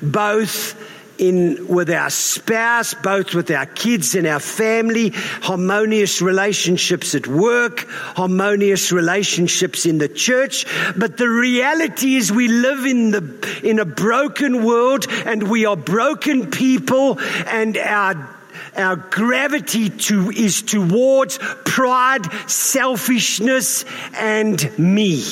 both 0.00 0.76
in 1.20 1.68
with 1.68 1.90
our 1.90 2.08
spouse, 2.08 2.94
both 2.94 3.34
with 3.34 3.50
our 3.50 3.66
kids 3.66 4.14
and 4.14 4.26
our 4.26 4.40
family, 4.40 5.10
harmonious 5.42 6.22
relationships 6.22 7.14
at 7.14 7.26
work, 7.26 7.86
harmonious 7.88 8.90
relationships 8.90 9.84
in 9.84 9.98
the 9.98 10.08
church. 10.08 10.64
But 10.96 11.18
the 11.18 11.28
reality 11.28 12.16
is 12.16 12.32
we 12.32 12.48
live 12.48 12.86
in 12.86 13.10
the 13.10 13.60
in 13.62 13.78
a 13.78 13.84
broken 13.84 14.64
world 14.64 15.06
and 15.26 15.48
we 15.48 15.66
are 15.66 15.76
broken 15.76 16.50
people 16.50 17.20
and 17.46 17.76
our 17.76 18.36
our 18.76 18.96
gravity 18.96 19.90
to, 19.90 20.30
is 20.30 20.62
towards 20.62 21.38
pride, 21.64 22.24
selfishness, 22.48 23.84
and 24.14 24.78
me. 24.78 25.24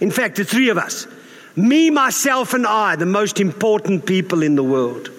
In 0.00 0.10
fact, 0.10 0.36
the 0.36 0.44
three 0.44 0.70
of 0.70 0.78
us 0.78 1.06
me, 1.56 1.90
myself, 1.90 2.54
and 2.54 2.66
I, 2.66 2.96
the 2.96 3.06
most 3.06 3.40
important 3.40 4.06
people 4.06 4.42
in 4.42 4.54
the 4.54 4.62
world. 4.62 5.10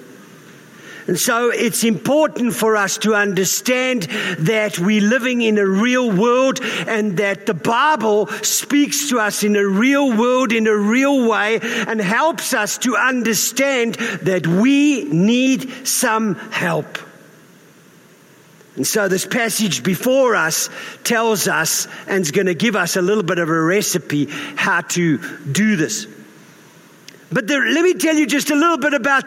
And 1.08 1.20
so 1.20 1.50
it's 1.50 1.84
important 1.84 2.54
for 2.54 2.78
us 2.78 3.00
to 3.00 3.16
understand 3.16 4.04
that 4.40 4.78
we're 4.80 5.02
living 5.02 5.42
in 5.42 5.58
a 5.58 5.66
real 5.66 6.12
world 6.12 6.60
and 6.62 7.18
that 7.18 7.48
the 7.48 7.54
Bible 7.54 8.28
speaks 8.28 9.10
to 9.10 9.20
us 9.20 9.44
in 9.44 9.56
a 9.56 9.66
real 9.68 10.16
world, 10.16 10.54
in 10.54 10.68
a 10.68 10.76
real 10.76 11.28
way, 11.28 11.60
and 11.62 12.00
helps 12.00 12.54
us 12.54 12.78
to 12.80 12.96
understand 12.96 13.96
that 13.96 14.46
we 14.46 15.04
need 15.06 15.88
some 15.88 16.36
help. 16.36 17.00
And 18.76 18.88
so 18.88 19.08
this 19.10 19.26
passage 19.26 19.84
before 19.84 20.36
us 20.36 20.70
tells 21.04 21.48
us 21.48 21.88
and 22.08 22.22
is 22.22 22.32
going 22.32 22.48
to 22.48 22.54
give 22.54 22.76
us 22.76 22.96
a 22.96 23.02
little 23.02 23.24
bit 23.24 23.38
of 23.38 23.50
a 23.50 23.62
recipe 23.62 24.28
how 24.30 24.82
to 24.82 25.18
do 25.52 25.76
this. 25.76 26.08
But 27.32 27.48
there, 27.48 27.66
let 27.66 27.84
me 27.84 27.94
tell 27.94 28.16
you 28.16 28.28
just 28.28 28.52
a 28.52 28.56
little 28.56 28.78
bit 28.78 28.94
about 28.94 29.24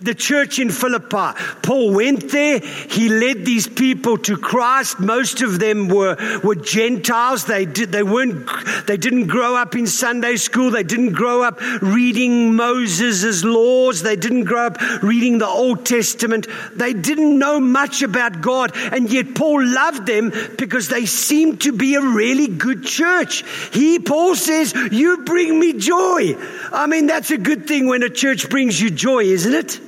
the 0.00 0.14
church 0.14 0.58
in 0.58 0.70
Philippi. 0.70 1.38
Paul 1.62 1.92
went 1.94 2.30
there. 2.30 2.58
He 2.58 3.08
led 3.08 3.44
these 3.44 3.66
people 3.66 4.18
to 4.18 4.36
Christ. 4.36 5.00
Most 5.00 5.40
of 5.40 5.58
them 5.58 5.88
were, 5.88 6.16
were 6.44 6.54
Gentiles. 6.54 7.46
They, 7.46 7.64
did, 7.64 7.92
they, 7.92 8.02
weren't, 8.02 8.48
they 8.86 8.96
didn't 8.96 9.28
grow 9.28 9.56
up 9.56 9.74
in 9.74 9.86
Sunday 9.86 10.36
school. 10.36 10.70
They 10.70 10.82
didn't 10.82 11.12
grow 11.12 11.42
up 11.42 11.60
reading 11.80 12.54
Moses' 12.54 13.42
laws. 13.42 14.02
They 14.02 14.16
didn't 14.16 14.44
grow 14.44 14.66
up 14.66 15.02
reading 15.02 15.38
the 15.38 15.46
Old 15.46 15.86
Testament. 15.86 16.46
They 16.74 16.92
didn't 16.92 17.38
know 17.38 17.58
much 17.58 18.02
about 18.02 18.42
God. 18.42 18.72
And 18.76 19.10
yet 19.10 19.34
Paul 19.34 19.64
loved 19.64 20.06
them 20.06 20.30
because 20.58 20.88
they 20.88 21.06
seemed 21.06 21.62
to 21.62 21.72
be 21.72 21.94
a 21.94 22.02
really 22.02 22.48
good 22.48 22.84
church. 22.84 23.44
He, 23.72 23.98
Paul 23.98 24.34
says, 24.34 24.74
you 24.92 25.24
bring 25.24 25.58
me 25.58 25.72
joy. 25.72 26.36
I 26.70 26.86
mean, 26.86 27.06
that's 27.06 27.30
a 27.30 27.38
good 27.38 27.66
thing 27.66 27.86
when 27.86 28.02
a 28.02 28.10
church 28.10 28.50
brings 28.50 28.80
you 28.80 28.90
joy, 28.90 29.24
isn't 29.24 29.54
it? 29.54 29.80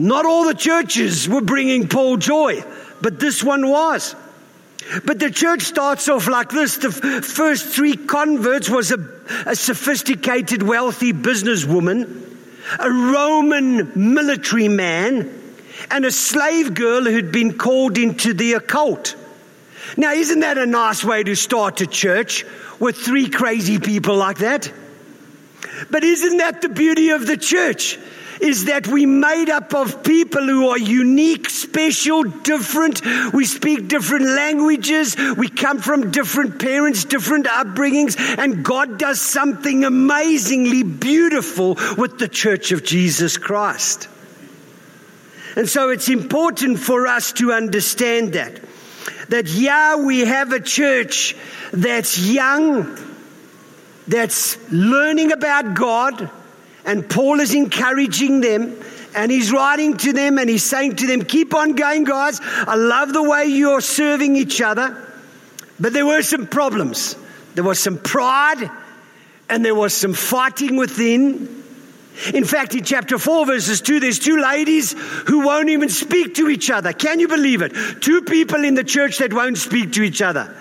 Not 0.00 0.24
all 0.24 0.46
the 0.46 0.54
churches 0.54 1.28
were 1.28 1.42
bringing 1.42 1.86
Paul 1.86 2.16
joy, 2.16 2.64
but 3.02 3.20
this 3.20 3.44
one 3.44 3.68
was. 3.68 4.16
But 5.04 5.18
the 5.18 5.30
church 5.30 5.60
starts 5.60 6.08
off 6.08 6.26
like 6.26 6.48
this. 6.48 6.78
The 6.78 6.90
first 6.90 7.66
three 7.66 7.96
converts 7.96 8.70
was 8.70 8.92
a, 8.92 9.08
a 9.44 9.54
sophisticated, 9.54 10.62
wealthy 10.62 11.12
businesswoman, 11.12 12.34
a 12.78 12.90
Roman 12.90 14.14
military 14.14 14.68
man, 14.68 15.38
and 15.90 16.06
a 16.06 16.10
slave 16.10 16.72
girl 16.72 17.04
who'd 17.04 17.30
been 17.30 17.58
called 17.58 17.98
into 17.98 18.32
the 18.32 18.54
occult. 18.54 19.14
Now, 19.98 20.12
isn't 20.12 20.40
that 20.40 20.56
a 20.56 20.64
nice 20.64 21.04
way 21.04 21.24
to 21.24 21.34
start 21.34 21.82
a 21.82 21.86
church 21.86 22.46
with 22.78 22.96
three 22.96 23.28
crazy 23.28 23.78
people 23.78 24.16
like 24.16 24.38
that? 24.38 24.72
But 25.90 26.04
isn't 26.04 26.38
that 26.38 26.62
the 26.62 26.70
beauty 26.70 27.10
of 27.10 27.26
the 27.26 27.36
church? 27.36 27.98
Is 28.40 28.66
that 28.66 28.86
we 28.86 29.06
made 29.06 29.50
up 29.50 29.74
of 29.74 30.02
people 30.02 30.42
who 30.42 30.68
are 30.68 30.78
unique, 30.78 31.48
special, 31.50 32.22
different. 32.22 33.02
We 33.32 33.44
speak 33.44 33.88
different 33.88 34.24
languages. 34.24 35.16
We 35.36 35.48
come 35.48 35.78
from 35.78 36.10
different 36.10 36.58
parents, 36.58 37.04
different 37.04 37.46
upbringings, 37.46 38.18
and 38.38 38.64
God 38.64 38.98
does 38.98 39.20
something 39.20 39.84
amazingly 39.84 40.82
beautiful 40.82 41.76
with 41.96 42.18
the 42.18 42.28
church 42.28 42.72
of 42.72 42.84
Jesus 42.84 43.36
Christ. 43.36 44.08
And 45.56 45.68
so 45.68 45.90
it's 45.90 46.08
important 46.08 46.78
for 46.78 47.06
us 47.06 47.32
to 47.34 47.52
understand 47.52 48.34
that. 48.34 48.60
That, 49.28 49.48
yeah, 49.48 49.96
we 49.96 50.20
have 50.20 50.52
a 50.52 50.60
church 50.60 51.36
that's 51.72 52.18
young, 52.18 52.98
that's 54.08 54.58
learning 54.70 55.32
about 55.32 55.74
God, 55.74 56.30
and 56.90 57.08
Paul 57.08 57.38
is 57.38 57.54
encouraging 57.54 58.40
them 58.40 58.76
and 59.14 59.30
he's 59.30 59.52
writing 59.52 59.96
to 59.98 60.12
them 60.12 60.38
and 60.38 60.50
he's 60.50 60.64
saying 60.64 60.96
to 60.96 61.06
them, 61.06 61.22
Keep 61.22 61.54
on 61.54 61.76
going, 61.76 62.02
guys. 62.02 62.40
I 62.42 62.74
love 62.74 63.12
the 63.12 63.22
way 63.22 63.44
you're 63.44 63.80
serving 63.80 64.34
each 64.34 64.60
other. 64.60 65.00
But 65.78 65.92
there 65.92 66.04
were 66.04 66.22
some 66.22 66.48
problems. 66.48 67.14
There 67.54 67.62
was 67.62 67.78
some 67.78 67.96
pride 67.96 68.68
and 69.48 69.64
there 69.64 69.74
was 69.76 69.94
some 69.94 70.14
fighting 70.14 70.74
within. 70.74 71.62
In 72.34 72.44
fact, 72.44 72.74
in 72.74 72.82
chapter 72.82 73.18
4, 73.18 73.46
verses 73.46 73.80
2, 73.82 74.00
there's 74.00 74.18
two 74.18 74.42
ladies 74.42 74.92
who 75.28 75.46
won't 75.46 75.68
even 75.68 75.90
speak 75.90 76.34
to 76.34 76.48
each 76.48 76.72
other. 76.72 76.92
Can 76.92 77.20
you 77.20 77.28
believe 77.28 77.62
it? 77.62 77.72
Two 78.00 78.22
people 78.22 78.64
in 78.64 78.74
the 78.74 78.82
church 78.82 79.18
that 79.18 79.32
won't 79.32 79.58
speak 79.58 79.92
to 79.92 80.02
each 80.02 80.22
other. 80.22 80.56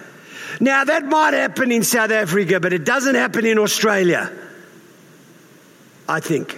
Now, 0.60 0.84
that 0.84 1.06
might 1.06 1.34
happen 1.34 1.72
in 1.72 1.82
South 1.82 2.12
Africa, 2.12 2.60
but 2.60 2.72
it 2.72 2.86
doesn't 2.86 3.16
happen 3.16 3.48
in 3.48 3.58
Australia. 3.58 4.32
I 6.10 6.20
think. 6.20 6.58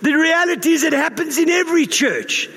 the 0.00 0.12
reality 0.12 0.70
is, 0.70 0.84
it 0.84 0.92
happens 0.92 1.36
in 1.36 1.50
every 1.50 1.86
church. 1.86 2.48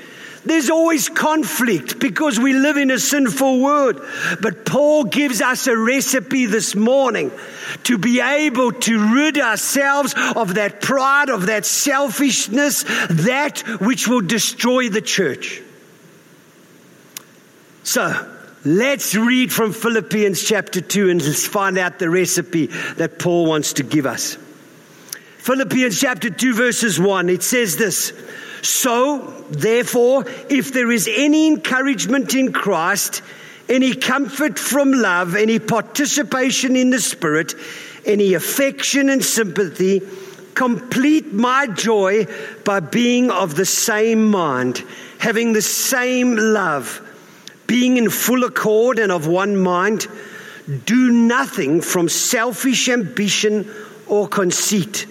There's 0.46 0.70
always 0.70 1.10
conflict 1.10 1.98
because 1.98 2.40
we 2.40 2.54
live 2.54 2.78
in 2.78 2.92
a 2.92 3.00
sinful 3.00 3.62
world. 3.62 4.00
But 4.42 4.64
Paul 4.64 5.06
gives 5.06 5.42
us 5.42 5.66
a 5.66 5.76
recipe 5.76 6.46
this 6.46 6.76
morning 6.76 7.32
to 7.86 7.98
be 7.98 8.22
able 8.22 8.74
to 8.74 9.14
rid 9.16 9.40
ourselves 9.40 10.14
of 10.36 10.54
that 10.54 10.82
pride, 10.82 11.30
of 11.30 11.48
that 11.48 11.66
selfishness, 11.66 12.84
that 13.10 13.64
which 13.82 14.08
will 14.08 14.22
destroy 14.22 14.90
the 14.90 15.02
church. 15.02 15.64
So, 17.82 18.35
Let's 18.68 19.14
read 19.14 19.54
from 19.54 19.74
Philippians 19.74 20.44
chapter 20.44 20.82
2 20.82 21.12
and 21.12 21.24
let's 21.24 21.46
find 21.46 21.78
out 21.78 22.00
the 22.00 22.10
recipe 22.10 22.66
that 22.98 23.20
Paul 23.20 23.46
wants 23.46 23.74
to 23.74 23.84
give 23.84 24.08
us. 24.08 24.40
Philippians 25.38 26.00
chapter 26.00 26.32
2, 26.32 26.56
verses 26.56 27.00
1, 27.00 27.30
it 27.30 27.44
says 27.44 27.78
this 27.78 28.12
So, 28.64 29.46
therefore, 29.52 30.26
if 30.50 30.74
there 30.74 30.92
is 30.92 31.08
any 31.08 31.46
encouragement 31.46 32.34
in 32.34 32.54
Christ, 32.54 33.22
any 33.70 33.94
comfort 33.94 34.58
from 34.58 34.92
love, 34.92 35.36
any 35.36 35.60
participation 35.60 36.76
in 36.76 36.90
the 36.90 37.00
Spirit, 37.00 37.54
any 38.04 38.34
affection 38.34 39.10
and 39.10 39.24
sympathy, 39.24 40.02
complete 40.56 41.32
my 41.32 41.68
joy 41.68 42.26
by 42.64 42.80
being 42.80 43.30
of 43.30 43.54
the 43.54 43.66
same 43.66 44.26
mind, 44.26 44.84
having 45.20 45.54
the 45.54 45.62
same 45.62 46.36
love 46.36 47.05
being 47.68 47.98
in 47.98 48.10
full 48.10 48.44
accord 48.44 49.00
and 49.00 49.12
of 49.12 49.28
one 49.28 49.58
mind, 49.58 50.08
do 50.86 51.12
nothing 51.12 51.82
from 51.82 52.10
selfish 52.10 52.90
ambition 52.90 53.70
or 54.08 54.28
conceit, 54.28 55.06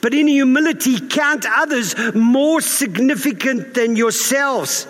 but 0.00 0.14
in 0.14 0.26
humility 0.26 1.00
count 1.00 1.46
others 1.48 1.94
more 2.14 2.60
significant 2.60 3.74
than 3.74 3.96
yourselves. 3.96 4.86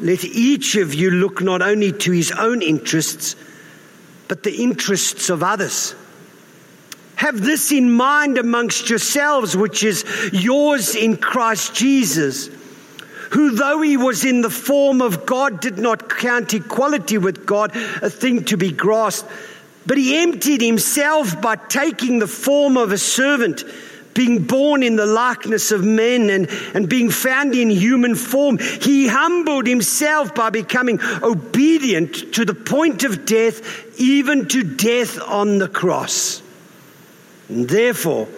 Let 0.00 0.24
each 0.24 0.76
of 0.76 0.94
you 0.94 1.10
look 1.10 1.42
not 1.42 1.62
only 1.62 1.92
to 1.92 2.12
his 2.12 2.32
own 2.32 2.62
interests, 2.62 3.36
but 4.28 4.42
the 4.42 4.62
interests 4.62 5.30
of 5.30 5.42
others. 5.42 5.94
Have 7.16 7.40
this 7.40 7.70
in 7.70 7.92
mind 7.92 8.36
amongst 8.36 8.90
yourselves, 8.90 9.56
which 9.56 9.84
is 9.84 10.04
yours 10.32 10.96
in 10.96 11.16
Christ 11.18 11.74
Jesus 11.74 12.48
who, 13.32 13.52
though 13.52 13.80
he 13.80 13.96
was 13.96 14.24
in 14.24 14.42
the 14.42 14.50
form 14.50 15.00
of 15.00 15.24
God, 15.24 15.60
did 15.60 15.78
not 15.78 16.08
count 16.08 16.52
equality 16.52 17.18
with 17.18 17.46
God 17.46 17.74
a 17.74 18.10
thing 18.10 18.44
to 18.46 18.56
be 18.56 18.72
grasped, 18.72 19.30
but 19.86 19.96
he 19.96 20.18
emptied 20.18 20.60
himself 20.60 21.40
by 21.40 21.56
taking 21.56 22.18
the 22.18 22.26
form 22.26 22.76
of 22.76 22.92
a 22.92 22.98
servant 22.98 23.64
being 24.14 24.42
born 24.42 24.82
in 24.82 24.96
the 24.96 25.06
likeness 25.06 25.72
of 25.72 25.82
men 25.82 26.28
and, 26.28 26.50
and 26.74 26.88
being 26.88 27.10
found 27.10 27.54
in 27.54 27.70
human 27.70 28.14
form, 28.14 28.58
he 28.58 29.08
humbled 29.08 29.66
himself 29.66 30.34
by 30.34 30.50
becoming 30.50 31.00
obedient 31.22 32.34
to 32.34 32.44
the 32.44 32.54
point 32.54 33.04
of 33.04 33.24
death, 33.24 33.98
even 33.98 34.46
to 34.48 34.62
death 34.62 35.18
on 35.20 35.56
the 35.56 35.68
cross. 35.68 36.42
And 37.48 37.68
therefore, 37.68 38.28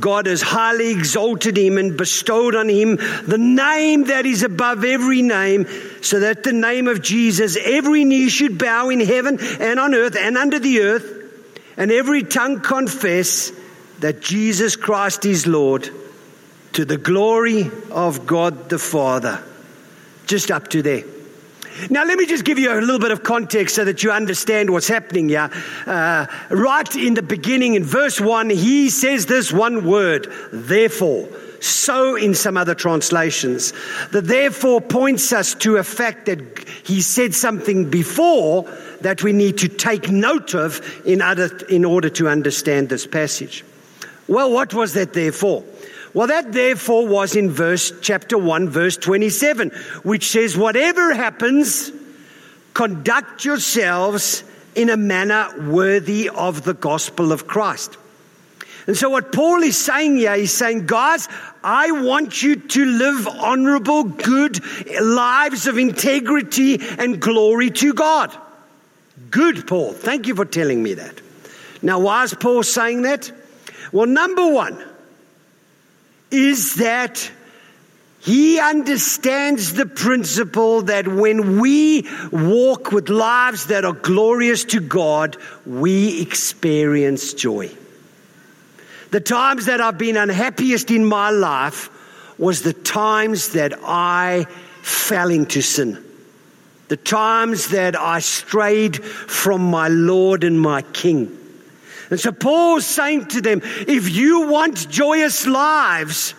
God 0.00 0.26
has 0.26 0.42
highly 0.42 0.90
exalted 0.90 1.56
him 1.56 1.78
and 1.78 1.96
bestowed 1.96 2.56
on 2.56 2.68
him 2.68 2.96
the 2.96 3.38
name 3.38 4.04
that 4.04 4.26
is 4.26 4.42
above 4.42 4.84
every 4.84 5.22
name, 5.22 5.66
so 6.02 6.20
that 6.20 6.42
the 6.42 6.52
name 6.52 6.88
of 6.88 7.02
Jesus 7.02 7.56
every 7.62 8.04
knee 8.04 8.28
should 8.28 8.58
bow 8.58 8.88
in 8.88 9.00
heaven 9.00 9.38
and 9.60 9.78
on 9.78 9.94
earth 9.94 10.16
and 10.16 10.36
under 10.36 10.58
the 10.58 10.80
earth, 10.80 11.12
and 11.76 11.92
every 11.92 12.24
tongue 12.24 12.60
confess 12.60 13.52
that 14.00 14.20
Jesus 14.20 14.76
Christ 14.76 15.24
is 15.24 15.46
Lord 15.46 15.88
to 16.72 16.84
the 16.84 16.98
glory 16.98 17.70
of 17.90 18.26
God 18.26 18.68
the 18.68 18.78
Father. 18.78 19.42
Just 20.26 20.50
up 20.50 20.68
to 20.68 20.82
there. 20.82 21.04
Now, 21.90 22.04
let 22.04 22.18
me 22.18 22.26
just 22.26 22.44
give 22.44 22.58
you 22.58 22.72
a 22.72 22.80
little 22.80 22.98
bit 22.98 23.10
of 23.10 23.22
context 23.22 23.74
so 23.74 23.84
that 23.84 24.02
you 24.02 24.10
understand 24.10 24.70
what's 24.70 24.88
happening 24.88 25.28
here. 25.28 25.50
Uh, 25.86 26.26
right 26.50 26.96
in 26.96 27.14
the 27.14 27.22
beginning, 27.22 27.74
in 27.74 27.84
verse 27.84 28.20
1, 28.20 28.50
he 28.50 28.90
says 28.90 29.26
this 29.26 29.52
one 29.52 29.86
word, 29.86 30.28
therefore. 30.52 31.28
So, 31.60 32.16
in 32.16 32.34
some 32.34 32.56
other 32.56 32.74
translations, 32.74 33.72
the 34.12 34.20
therefore 34.20 34.80
points 34.80 35.32
us 35.32 35.54
to 35.56 35.76
a 35.76 35.84
fact 35.84 36.26
that 36.26 36.40
he 36.84 37.00
said 37.00 37.34
something 37.34 37.90
before 37.90 38.64
that 39.00 39.22
we 39.22 39.32
need 39.32 39.58
to 39.58 39.68
take 39.68 40.10
note 40.10 40.54
of 40.54 40.80
in, 41.06 41.22
other, 41.22 41.56
in 41.68 41.84
order 41.84 42.10
to 42.10 42.28
understand 42.28 42.88
this 42.88 43.06
passage. 43.06 43.64
Well, 44.28 44.52
what 44.52 44.74
was 44.74 44.94
that 44.94 45.12
therefore? 45.12 45.64
Well, 46.16 46.28
that 46.28 46.50
therefore 46.50 47.06
was 47.06 47.36
in 47.36 47.50
verse 47.50 47.92
chapter 48.00 48.38
1, 48.38 48.70
verse 48.70 48.96
27, 48.96 49.68
which 50.02 50.30
says, 50.30 50.56
Whatever 50.56 51.12
happens, 51.12 51.92
conduct 52.72 53.44
yourselves 53.44 54.42
in 54.74 54.88
a 54.88 54.96
manner 54.96 55.46
worthy 55.68 56.30
of 56.30 56.64
the 56.64 56.72
gospel 56.72 57.32
of 57.32 57.46
Christ. 57.46 57.98
And 58.86 58.96
so, 58.96 59.10
what 59.10 59.30
Paul 59.30 59.62
is 59.62 59.76
saying 59.76 60.16
here, 60.16 60.34
he's 60.34 60.54
saying, 60.54 60.86
guys, 60.86 61.28
I 61.62 61.90
want 61.90 62.42
you 62.42 62.56
to 62.56 62.84
live 62.86 63.28
honorable, 63.28 64.04
good 64.04 64.58
lives 64.98 65.66
of 65.66 65.76
integrity 65.76 66.78
and 66.98 67.20
glory 67.20 67.68
to 67.72 67.92
God. 67.92 68.34
Good, 69.30 69.66
Paul. 69.66 69.92
Thank 69.92 70.28
you 70.28 70.34
for 70.34 70.46
telling 70.46 70.82
me 70.82 70.94
that. 70.94 71.20
Now, 71.82 71.98
why 71.98 72.24
is 72.24 72.32
Paul 72.32 72.62
saying 72.62 73.02
that? 73.02 73.30
Well, 73.92 74.06
number 74.06 74.50
one 74.50 74.82
is 76.30 76.76
that 76.76 77.30
he 78.20 78.58
understands 78.58 79.74
the 79.74 79.86
principle 79.86 80.82
that 80.82 81.06
when 81.06 81.60
we 81.60 82.08
walk 82.32 82.90
with 82.90 83.08
lives 83.08 83.66
that 83.66 83.84
are 83.84 83.92
glorious 83.92 84.64
to 84.64 84.80
God, 84.80 85.36
we 85.64 86.20
experience 86.22 87.34
joy. 87.34 87.70
The 89.12 89.20
times 89.20 89.66
that 89.66 89.80
I've 89.80 89.96
been 89.96 90.16
unhappiest 90.16 90.90
in 90.90 91.04
my 91.04 91.30
life 91.30 91.88
was 92.36 92.62
the 92.62 92.72
times 92.72 93.50
that 93.52 93.72
I 93.84 94.46
fell 94.82 95.30
into 95.30 95.62
sin. 95.62 96.04
The 96.88 96.96
times 96.96 97.68
that 97.68 97.94
I 97.94 98.18
strayed 98.18 99.04
from 99.04 99.62
my 99.62 99.86
Lord 99.86 100.42
and 100.42 100.60
my 100.60 100.82
King. 100.82 101.45
And 102.10 102.20
so 102.20 102.32
Paul's 102.32 102.86
saying 102.86 103.26
to 103.28 103.40
them, 103.40 103.60
if 103.64 104.08
you 104.08 104.48
want 104.48 104.88
joyous 104.88 105.46
lives, 105.46 106.34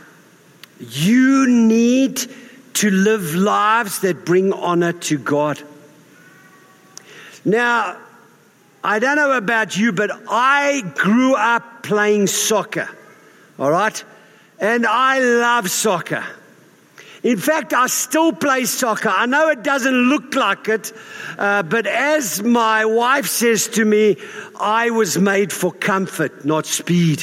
you 0.79 1.47
need 1.47 2.21
to 2.75 2.89
live 2.89 3.35
lives 3.35 3.99
that 4.01 4.25
bring 4.25 4.53
honor 4.53 4.93
to 4.93 5.17
God. 5.17 5.61
Now, 7.43 7.97
I 8.83 8.99
don't 8.99 9.15
know 9.15 9.35
about 9.35 9.75
you, 9.75 9.91
but 9.91 10.11
I 10.29 10.81
grew 10.95 11.35
up 11.35 11.83
playing 11.83 12.27
soccer, 12.27 12.87
all 13.57 13.71
right? 13.71 14.03
And 14.59 14.85
I 14.85 15.19
love 15.19 15.69
soccer. 15.69 16.23
In 17.27 17.37
fact, 17.37 17.73
I 17.73 17.87
still 17.87 18.31
play 18.31 18.63
soccer. 18.63 19.09
I 19.09 19.25
know 19.25 19.49
it 19.49 19.61
doesn't 19.61 19.93
look 19.93 20.33
like 20.33 20.69
it, 20.69 20.93
uh, 21.37 21.61
but 21.61 21.85
as 21.85 22.41
my 22.41 22.85
wife 22.85 23.27
says 23.27 23.67
to 23.75 23.83
me, 23.83 24.15
I 24.57 24.91
was 24.91 25.17
made 25.19 25.51
for 25.51 25.73
comfort, 25.73 26.45
not 26.45 26.65
speed. 26.65 27.21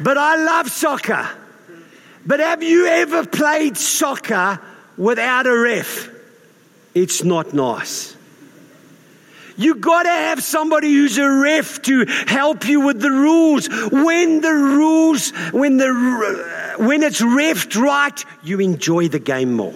but 0.00 0.16
I 0.16 0.36
love 0.36 0.70
soccer. 0.70 1.28
But 2.24 2.38
have 2.38 2.62
you 2.62 2.86
ever 2.86 3.26
played 3.26 3.76
soccer 3.76 4.60
without 4.96 5.48
a 5.48 5.58
ref? 5.58 6.08
It's 6.94 7.24
not 7.24 7.52
nice. 7.52 8.14
You 9.56 9.74
got 9.74 10.04
to 10.04 10.08
have 10.08 10.40
somebody 10.44 10.94
who's 10.94 11.18
a 11.18 11.28
ref 11.28 11.82
to 11.82 12.04
help 12.28 12.64
you 12.68 12.82
with 12.82 13.00
the 13.00 13.10
rules. 13.10 13.68
When 13.90 14.40
the 14.40 14.54
rules, 14.54 15.30
when 15.50 15.78
the 15.78 15.92
when 16.78 17.02
it's 17.02 17.20
refed 17.20 17.80
right, 17.80 18.24
you 18.42 18.60
enjoy 18.60 19.08
the 19.08 19.18
game 19.18 19.54
more. 19.54 19.74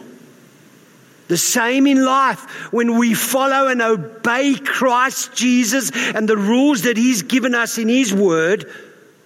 The 1.28 1.36
same 1.36 1.86
in 1.86 2.04
life. 2.04 2.40
When 2.72 2.98
we 2.98 3.14
follow 3.14 3.68
and 3.68 3.80
obey 3.80 4.54
Christ 4.54 5.34
Jesus 5.34 5.90
and 5.92 6.28
the 6.28 6.36
rules 6.36 6.82
that 6.82 6.96
He's 6.96 7.22
given 7.22 7.54
us 7.54 7.78
in 7.78 7.88
His 7.88 8.12
Word, 8.12 8.70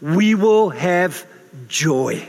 we 0.00 0.34
will 0.34 0.70
have 0.70 1.26
joy. 1.68 2.26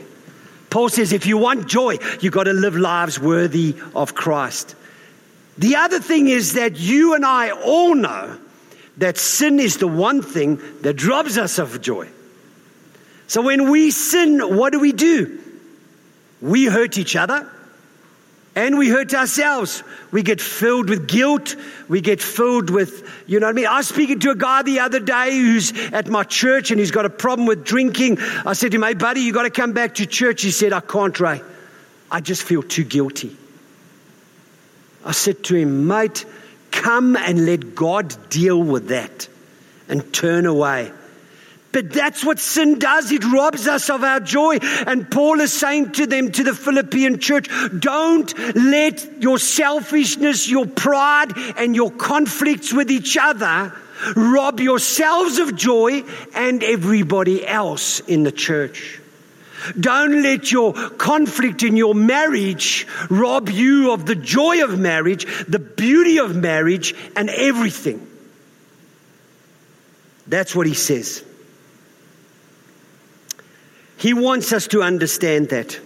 Paul 0.69 0.89
says, 0.89 1.13
if 1.13 1.25
you 1.25 1.37
want 1.37 1.67
joy, 1.67 1.97
you've 2.21 2.33
got 2.33 2.45
to 2.45 2.53
live 2.53 2.75
lives 2.75 3.19
worthy 3.19 3.75
of 3.95 4.15
Christ. 4.15 4.75
The 5.57 5.75
other 5.75 5.99
thing 5.99 6.27
is 6.27 6.53
that 6.53 6.79
you 6.79 7.13
and 7.15 7.25
I 7.25 7.51
all 7.51 7.95
know 7.95 8.37
that 8.97 9.17
sin 9.17 9.59
is 9.59 9.77
the 9.77 9.87
one 9.87 10.21
thing 10.21 10.59
that 10.81 11.05
robs 11.05 11.37
us 11.37 11.59
of 11.59 11.81
joy. 11.81 12.09
So 13.27 13.41
when 13.41 13.69
we 13.69 13.91
sin, 13.91 14.39
what 14.39 14.71
do 14.71 14.79
we 14.79 14.93
do? 14.93 15.39
We 16.41 16.65
hurt 16.65 16.97
each 16.97 17.15
other 17.15 17.49
and 18.55 18.77
we 18.77 18.89
hurt 18.89 19.13
ourselves. 19.13 19.83
We 20.11 20.23
get 20.23 20.41
filled 20.41 20.89
with 20.89 21.07
guilt. 21.07 21.55
We 21.89 22.01
get 22.01 22.21
filled 22.21 22.69
with, 22.69 23.07
you 23.27 23.39
know 23.39 23.47
what 23.47 23.51
I 23.51 23.53
mean? 23.53 23.67
I 23.67 23.77
was 23.77 23.87
speaking 23.87 24.19
to 24.21 24.31
a 24.31 24.35
guy 24.35 24.63
the 24.63 24.79
other 24.79 24.99
day 24.99 25.37
who's 25.37 25.73
at 25.91 26.07
my 26.07 26.23
church 26.23 26.71
and 26.71 26.79
he's 26.79 26.91
got 26.91 27.05
a 27.05 27.09
problem 27.09 27.47
with 27.47 27.65
drinking. 27.65 28.19
I 28.19 28.53
said 28.53 28.71
to 28.71 28.77
him, 28.77 28.83
hey, 28.83 28.93
buddy, 28.93 29.21
you 29.21 29.33
got 29.33 29.43
to 29.43 29.49
come 29.49 29.73
back 29.73 29.95
to 29.95 30.05
church. 30.05 30.41
He 30.41 30.51
said, 30.51 30.73
I 30.73 30.79
can't, 30.79 31.19
Ray. 31.19 31.41
I 32.09 32.21
just 32.21 32.43
feel 32.43 32.63
too 32.63 32.85
guilty. 32.85 33.35
I 35.03 35.11
said 35.11 35.43
to 35.45 35.55
him, 35.55 35.87
mate, 35.87 36.25
come 36.71 37.15
and 37.15 37.45
let 37.45 37.75
God 37.75 38.15
deal 38.29 38.61
with 38.61 38.87
that 38.87 39.27
and 39.89 40.13
turn 40.13 40.45
away. 40.45 40.91
But 41.71 41.91
that's 41.91 42.23
what 42.23 42.39
sin 42.39 42.79
does. 42.79 43.11
It 43.11 43.23
robs 43.25 43.67
us 43.67 43.89
of 43.89 44.03
our 44.03 44.19
joy. 44.19 44.57
And 44.61 45.09
Paul 45.11 45.41
is 45.41 45.53
saying 45.53 45.91
to 45.93 46.07
them, 46.07 46.31
to 46.31 46.43
the 46.43 46.55
Philippian 46.55 47.19
church, 47.19 47.49
don't 47.77 48.33
let 48.55 49.21
your 49.21 49.37
selfishness, 49.37 50.49
your 50.49 50.65
pride, 50.65 51.33
and 51.57 51.75
your 51.75 51.91
conflicts 51.91 52.73
with 52.73 52.89
each 52.89 53.17
other 53.17 53.73
rob 54.15 54.59
yourselves 54.59 55.39
of 55.39 55.55
joy 55.55 56.03
and 56.35 56.63
everybody 56.63 57.45
else 57.45 57.99
in 58.01 58.23
the 58.23 58.31
church. 58.31 59.01
Don't 59.79 60.21
let 60.21 60.51
your 60.51 60.73
conflict 60.73 61.63
in 61.63 61.75
your 61.75 61.95
marriage 61.95 62.87
rob 63.09 63.49
you 63.49 63.91
of 63.91 64.05
the 64.05 64.15
joy 64.15 64.63
of 64.63 64.77
marriage, 64.77 65.25
the 65.47 65.59
beauty 65.59 66.19
of 66.19 66.35
marriage, 66.35 66.93
and 67.15 67.29
everything. 67.29 68.05
That's 70.27 70.55
what 70.55 70.67
he 70.67 70.73
says. 70.73 71.23
He 73.97 74.13
wants 74.13 74.53
us 74.53 74.67
to 74.67 74.81
understand 74.83 75.49
that. 75.49 75.79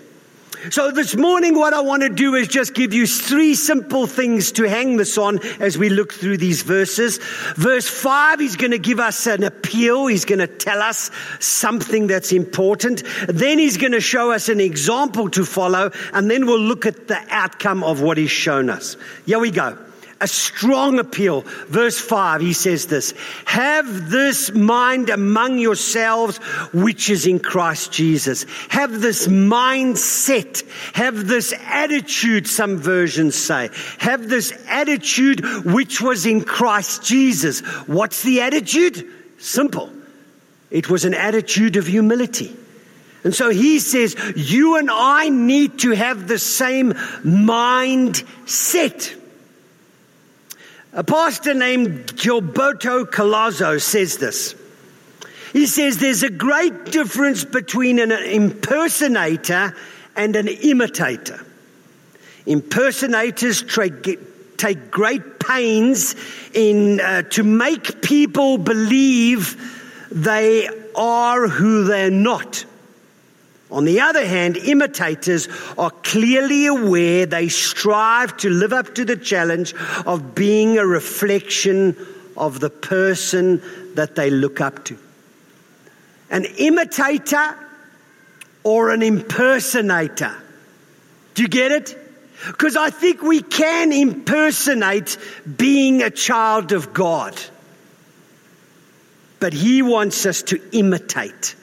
So, 0.70 0.92
this 0.92 1.16
morning, 1.16 1.56
what 1.56 1.74
I 1.74 1.82
want 1.82 2.04
to 2.04 2.10
do 2.10 2.36
is 2.36 2.48
just 2.48 2.76
give 2.76 2.94
you 2.94 3.08
three 3.08 3.56
simple 3.56 4.06
things 4.06 4.52
to 4.54 4.70
hang 4.70 4.98
this 4.98 5.18
on 5.18 5.40
as 5.60 5.76
we 5.76 5.90
look 5.90 6.14
through 6.14 6.38
these 6.38 6.62
verses. 6.62 7.20
Verse 7.56 7.90
5, 7.90 8.40
he's 8.40 8.58
going 8.58 8.70
to 8.70 8.78
give 8.78 9.00
us 9.00 9.26
an 9.26 9.42
appeal. 9.42 10.06
He's 10.06 10.26
going 10.26 10.38
to 10.38 10.46
tell 10.46 10.80
us 10.80 11.10
something 11.40 12.06
that's 12.06 12.32
important. 12.32 13.02
Then 13.28 13.58
he's 13.58 13.78
going 13.78 13.94
to 13.94 14.02
show 14.02 14.32
us 14.32 14.50
an 14.50 14.60
example 14.60 15.32
to 15.32 15.46
follow. 15.46 15.90
And 16.14 16.30
then 16.30 16.46
we'll 16.46 16.60
look 16.60 16.86
at 16.86 17.08
the 17.08 17.20
outcome 17.30 17.84
of 17.84 18.02
what 18.02 18.20
he's 18.20 18.30
shown 18.30 18.70
us. 18.70 18.98
Here 19.26 19.40
we 19.40 19.50
go 19.50 19.80
a 20.22 20.28
strong 20.28 21.00
appeal. 21.00 21.42
Verse 21.68 22.00
5, 22.00 22.42
he 22.42 22.54
says 22.54 22.88
this 22.88 23.14
Have 23.46 24.10
this 24.10 24.54
mind 24.54 25.10
among 25.10 25.58
yourselves, 25.58 26.38
which 26.74 27.10
is 27.10 27.26
in 27.26 27.40
Christ 27.40 27.92
Jesus. 27.92 28.46
Have 28.70 29.02
this 29.02 29.28
mindset. 29.28 30.64
Have 30.94 31.28
this 31.28 31.54
attitude, 31.66 32.48
some 32.48 32.78
versions 32.78 33.36
say. 33.36 33.70
Have 33.98 34.30
this 34.30 34.54
attitude 34.68 35.44
which 35.66 36.00
was 36.00 36.26
in 36.26 36.44
Christ 36.44 37.04
Jesus. 37.04 37.62
What's 37.88 38.24
the 38.24 38.42
attitude? 38.42 39.10
Simple. 39.40 39.92
It 40.70 40.90
was 40.90 41.04
an 41.04 41.14
attitude 41.14 41.76
of 41.76 41.88
humility. 41.88 42.56
And 43.24 43.36
so 43.36 43.50
he 43.50 43.80
says, 43.80 44.16
you 44.36 44.78
and 44.78 44.90
I 44.92 45.30
need 45.30 45.80
to 45.80 45.92
have 45.92 46.28
the 46.28 46.40
same 46.40 46.94
mindset. 46.94 49.21
A 50.94 51.06
pastor 51.06 51.54
named 51.54 52.08
Gilberto 52.18 53.06
Colazo 53.06 53.82
says 53.82 54.18
this. 54.18 54.56
He 55.54 55.66
says 55.66 55.98
there's 55.98 56.24
a 56.24 56.30
great 56.30 56.86
difference 56.86 57.46
between 57.46 58.00
an 58.00 58.12
impersonator 58.12 59.74
and 60.18 60.36
an 60.36 60.50
imitator. 60.50 61.46
Impersonators 62.46 63.64
take 63.64 64.92
great 64.92 65.40
pains 65.40 66.16
in 66.54 67.00
uh, 67.00 67.22
to 67.24 67.44
make 67.44 68.02
people 68.02 68.58
believe 68.58 69.56
they 70.12 70.70
are 70.96 71.48
who 71.48 71.86
they're 71.86 72.12
not. 72.12 72.66
On 73.72 73.86
the 73.86 74.02
other 74.02 74.26
hand, 74.26 74.58
imitators 74.58 75.48
are 75.78 75.92
clearly 75.92 76.66
aware 76.66 77.26
they 77.26 77.48
strive 77.48 78.36
to 78.38 78.50
live 78.50 78.74
up 78.74 78.96
to 78.96 79.06
the 79.06 79.16
challenge 79.16 79.74
of 80.06 80.36
being 80.36 80.78
a 80.78 80.86
reflection 80.86 81.96
of 82.36 82.60
the 82.60 82.70
person 82.70 83.62
that 83.96 84.16
they 84.16 84.30
look 84.30 84.60
up 84.60 84.84
to. 84.86 84.98
An 86.30 86.46
imitator 86.58 87.58
or 88.64 88.92
an 88.92 89.02
impersonator. 89.02 90.36
Do 91.34 91.42
you 91.44 91.48
get 91.48 91.72
it? 91.72 91.98
Because 92.48 92.76
I 92.76 92.90
think 92.90 93.22
we 93.22 93.42
can 93.42 93.94
impersonate 93.94 95.18
being 95.58 96.02
a 96.02 96.10
child 96.10 96.72
of 96.72 96.94
God. 96.94 97.40
But 99.40 99.54
He 99.54 99.82
wants 99.82 100.26
us 100.26 100.44
to 100.44 100.62
imitate. 100.72 101.56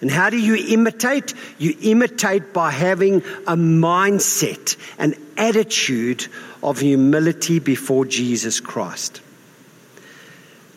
And 0.00 0.10
how 0.10 0.30
do 0.30 0.38
you 0.38 0.56
imitate? 0.56 1.34
You 1.58 1.74
imitate 1.80 2.52
by 2.52 2.70
having 2.70 3.16
a 3.46 3.56
mindset, 3.56 4.76
an 4.98 5.14
attitude 5.36 6.28
of 6.62 6.80
humility 6.80 7.58
before 7.58 8.04
Jesus 8.04 8.60
Christ. 8.60 9.20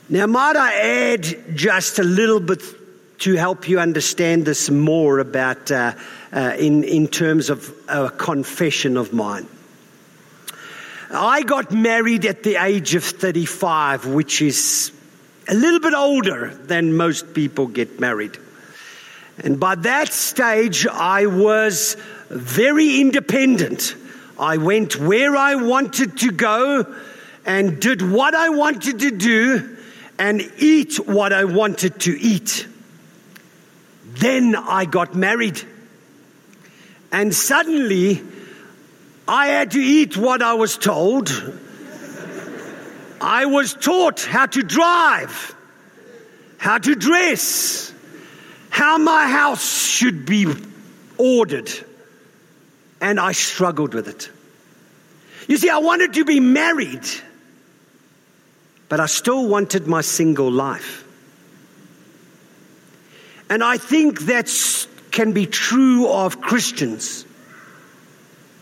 Now, 0.07 0.25
might 0.25 0.55
I 0.55 0.73
add 1.13 1.55
just 1.55 1.99
a 1.99 2.03
little 2.03 2.39
bit 2.39 2.61
to 3.19 3.35
help 3.35 3.67
you 3.67 3.79
understand 3.79 4.45
this 4.45 4.69
more 4.69 5.19
about 5.19 5.69
uh, 5.71 5.93
uh, 6.31 6.55
in, 6.57 6.83
in 6.83 7.07
terms 7.07 7.49
of 7.49 7.73
a 7.87 8.09
confession 8.09 8.97
of 8.97 9.13
mine. 9.13 9.45
I 11.11 11.41
got 11.41 11.71
married 11.71 12.25
at 12.25 12.43
the 12.43 12.55
age 12.63 12.95
of 12.95 13.03
35, 13.03 14.05
which 14.05 14.41
is 14.41 14.91
a 15.47 15.55
little 15.55 15.79
bit 15.79 15.93
older 15.93 16.53
than 16.53 16.95
most 16.95 17.33
people 17.33 17.67
get 17.67 17.99
married. 17.99 18.37
And 19.43 19.59
by 19.59 19.75
that 19.75 20.11
stage, 20.11 20.85
I 20.87 21.25
was 21.25 21.95
very 22.29 22.99
independent. 22.99 23.95
I 24.37 24.57
went 24.57 24.99
where 24.99 25.35
I 25.35 25.55
wanted 25.55 26.17
to 26.19 26.31
go 26.31 26.95
and 27.45 27.79
did 27.79 28.01
what 28.01 28.35
I 28.35 28.49
wanted 28.49 28.99
to 28.99 29.11
do 29.11 29.77
and 30.17 30.41
eat 30.57 30.97
what 30.97 31.31
I 31.31 31.45
wanted 31.45 32.01
to 32.01 32.19
eat. 32.19 32.67
Then 34.05 34.55
I 34.55 34.85
got 34.85 35.15
married. 35.15 35.61
And 37.11 37.33
suddenly, 37.33 38.21
I 39.27 39.47
had 39.47 39.71
to 39.71 39.79
eat 39.79 40.17
what 40.17 40.41
I 40.41 40.53
was 40.53 40.77
told. 40.77 41.29
I 43.21 43.45
was 43.45 43.73
taught 43.73 44.21
how 44.21 44.45
to 44.47 44.61
drive, 44.61 45.55
how 46.57 46.77
to 46.77 46.95
dress, 46.95 47.88
how 48.69 48.97
my 48.97 49.27
house 49.27 49.87
should 49.87 50.25
be 50.25 50.47
ordered. 51.17 51.71
And 53.01 53.19
I 53.19 53.31
struggled 53.31 53.93
with 53.93 54.07
it. 54.07 54.29
You 55.47 55.57
see, 55.57 55.69
I 55.69 55.79
wanted 55.79 56.13
to 56.13 56.25
be 56.25 56.39
married, 56.39 57.07
but 58.87 58.99
I 58.99 59.05
still 59.05 59.47
wanted 59.47 59.87
my 59.87 60.01
single 60.01 60.51
life. 60.51 61.05
And 63.49 63.63
I 63.63 63.77
think 63.77 64.21
that 64.21 64.49
can 65.11 65.31
be 65.33 65.47
true 65.47 66.07
of 66.07 66.39
Christians. 66.39 67.25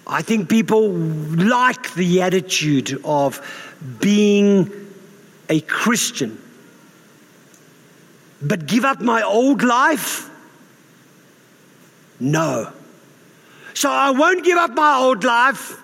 I 0.05 0.21
think 0.21 0.47
people 0.47 0.91
like 0.91 1.93
the 1.93 2.21
attitude 2.21 3.01
of 3.03 3.41
being 3.99 4.71
a 5.49 5.59
Christian. 5.59 6.41
But 8.41 8.67
give 8.67 8.85
up 8.85 9.01
my 9.01 9.23
old 9.23 9.63
life? 9.63 10.29
No. 12.19 12.71
So 13.73 13.89
I 13.89 14.11
won't 14.11 14.43
give 14.43 14.57
up 14.57 14.71
my 14.71 14.95
old 14.97 15.23
life 15.23 15.81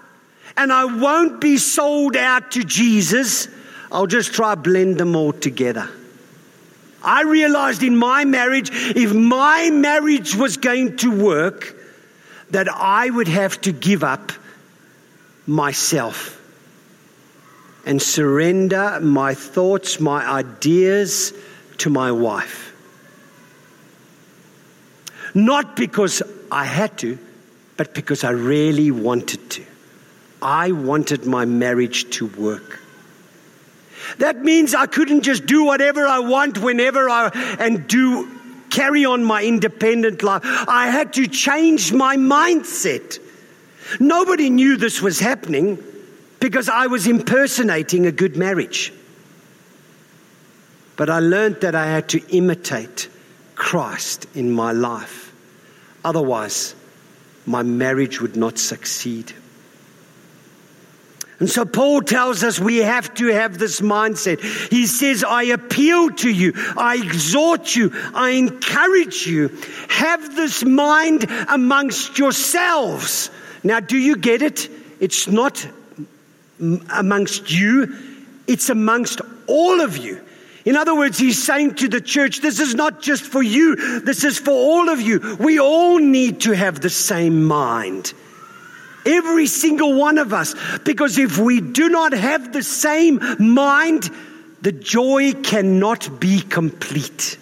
and 0.58 0.72
I 0.72 0.86
won't 0.86 1.42
be 1.42 1.58
sold 1.58 2.16
out 2.16 2.52
to 2.52 2.64
Jesus. 2.64 3.48
I'll 3.92 4.08
just 4.08 4.34
try 4.34 4.56
blend 4.56 4.98
them 4.98 5.16
all 5.16 5.34
together. 5.34 5.90
I 7.04 7.24
realized 7.24 7.84
in 7.84 7.98
my 7.98 8.24
marriage, 8.26 8.70
if 8.72 9.14
my 9.14 9.70
marriage 9.72 10.36
was 10.36 10.58
going 10.58 10.98
to 10.98 11.24
work, 11.24 11.76
that 12.52 12.70
I 12.70 13.10
would 13.10 13.28
have 13.28 13.60
to 13.62 13.72
give 13.72 14.04
up 14.04 14.32
myself 15.46 16.40
and 17.86 18.02
surrender 18.02 19.00
my 19.02 19.34
thoughts, 19.34 20.00
my 20.00 20.26
ideas 20.26 21.34
to 21.84 21.90
my 21.90 22.12
wife. 22.12 22.74
Not 25.36 25.76
because 25.76 26.24
I 26.50 26.64
had 26.64 26.98
to, 27.00 27.20
but 27.76 27.94
because 27.94 28.24
I 28.24 28.30
really 28.30 28.90
wanted 28.90 29.50
to. 29.52 29.64
I 30.42 30.72
wanted 30.72 31.26
my 31.26 31.44
marriage 31.44 32.10
to 32.18 32.28
work. 32.28 32.80
That 34.20 34.44
means 34.44 34.74
I 34.74 34.86
couldn't 34.86 35.24
just 35.24 35.46
do 35.46 35.66
whatever 35.66 36.08
I 36.08 36.20
want 36.20 36.58
whenever 36.58 37.10
I 37.10 37.30
and 37.60 37.86
do 37.88 38.30
carry 38.70 39.04
on 39.04 39.26
my 39.26 39.44
independent 39.44 40.24
life. 40.24 40.42
I 40.46 40.90
had 40.90 41.14
to 41.14 41.28
change 41.28 41.92
my 41.92 42.16
mindset. 42.16 43.20
Nobody 44.00 44.50
knew 44.50 44.78
this 44.78 45.02
was 45.02 45.20
happening 45.20 45.84
because 46.40 46.70
I 46.70 46.88
was 46.88 47.08
impersonating 47.08 48.06
a 48.06 48.12
good 48.12 48.38
marriage. 48.38 48.94
But 50.96 51.10
I 51.10 51.20
learned 51.20 51.62
that 51.62 51.76
I 51.76 51.88
had 51.88 52.10
to 52.10 52.22
imitate 52.30 53.10
Christ 53.56 54.28
in 54.36 54.52
my 54.52 54.72
life. 54.72 55.34
Otherwise, 56.06 56.76
my 57.46 57.64
marriage 57.64 58.22
would 58.22 58.36
not 58.36 58.58
succeed. 58.58 59.34
And 61.40 61.50
so 61.50 61.66
Paul 61.66 62.02
tells 62.02 62.44
us 62.44 62.60
we 62.60 62.78
have 62.78 63.14
to 63.16 63.28
have 63.28 63.58
this 63.58 63.82
mindset. 63.82 64.40
He 64.70 64.86
says, 64.86 65.24
I 65.24 65.44
appeal 65.44 66.12
to 66.12 66.30
you, 66.30 66.54
I 66.78 66.96
exhort 67.04 67.76
you, 67.76 67.92
I 68.14 68.30
encourage 68.32 69.28
you. 69.28 69.50
Have 69.90 70.36
this 70.36 70.64
mind 70.64 71.30
amongst 71.50 72.18
yourselves. 72.18 73.30
Now, 73.64 73.80
do 73.80 73.98
you 73.98 74.16
get 74.16 74.42
it? 74.42 74.70
It's 75.00 75.28
not 75.28 75.68
amongst 76.90 77.52
you, 77.52 77.94
it's 78.48 78.70
amongst 78.70 79.20
all 79.48 79.82
of 79.82 79.98
you. 79.98 80.22
In 80.66 80.78
other 80.78 80.96
words, 80.96 81.18
he's 81.18 81.44
saying 81.44 81.76
to 81.76 81.90
the 81.90 82.00
church, 82.00 82.40
this 82.40 82.60
is 82.60 82.74
not 82.74 83.02
just 83.02 83.24
for 83.24 83.44
you, 83.44 84.00
this 84.00 84.24
is 84.24 84.40
for 84.40 84.52
all 84.52 84.90
of 84.90 85.02
you. 85.02 85.36
We 85.40 85.60
all 85.60 86.00
need 86.00 86.42
to 86.42 86.54
have 86.54 86.80
the 86.80 86.90
same 86.90 87.44
mind. 87.44 88.14
Every 89.06 89.48
single 89.48 90.00
one 90.00 90.18
of 90.18 90.32
us. 90.32 90.56
Because 90.80 91.18
if 91.18 91.38
we 91.38 91.60
do 91.60 91.90
not 91.90 92.14
have 92.14 92.54
the 92.54 92.64
same 92.64 93.20
mind, 93.40 94.10
the 94.62 94.72
joy 94.72 95.34
cannot 95.34 96.22
be 96.22 96.40
complete. 96.40 97.38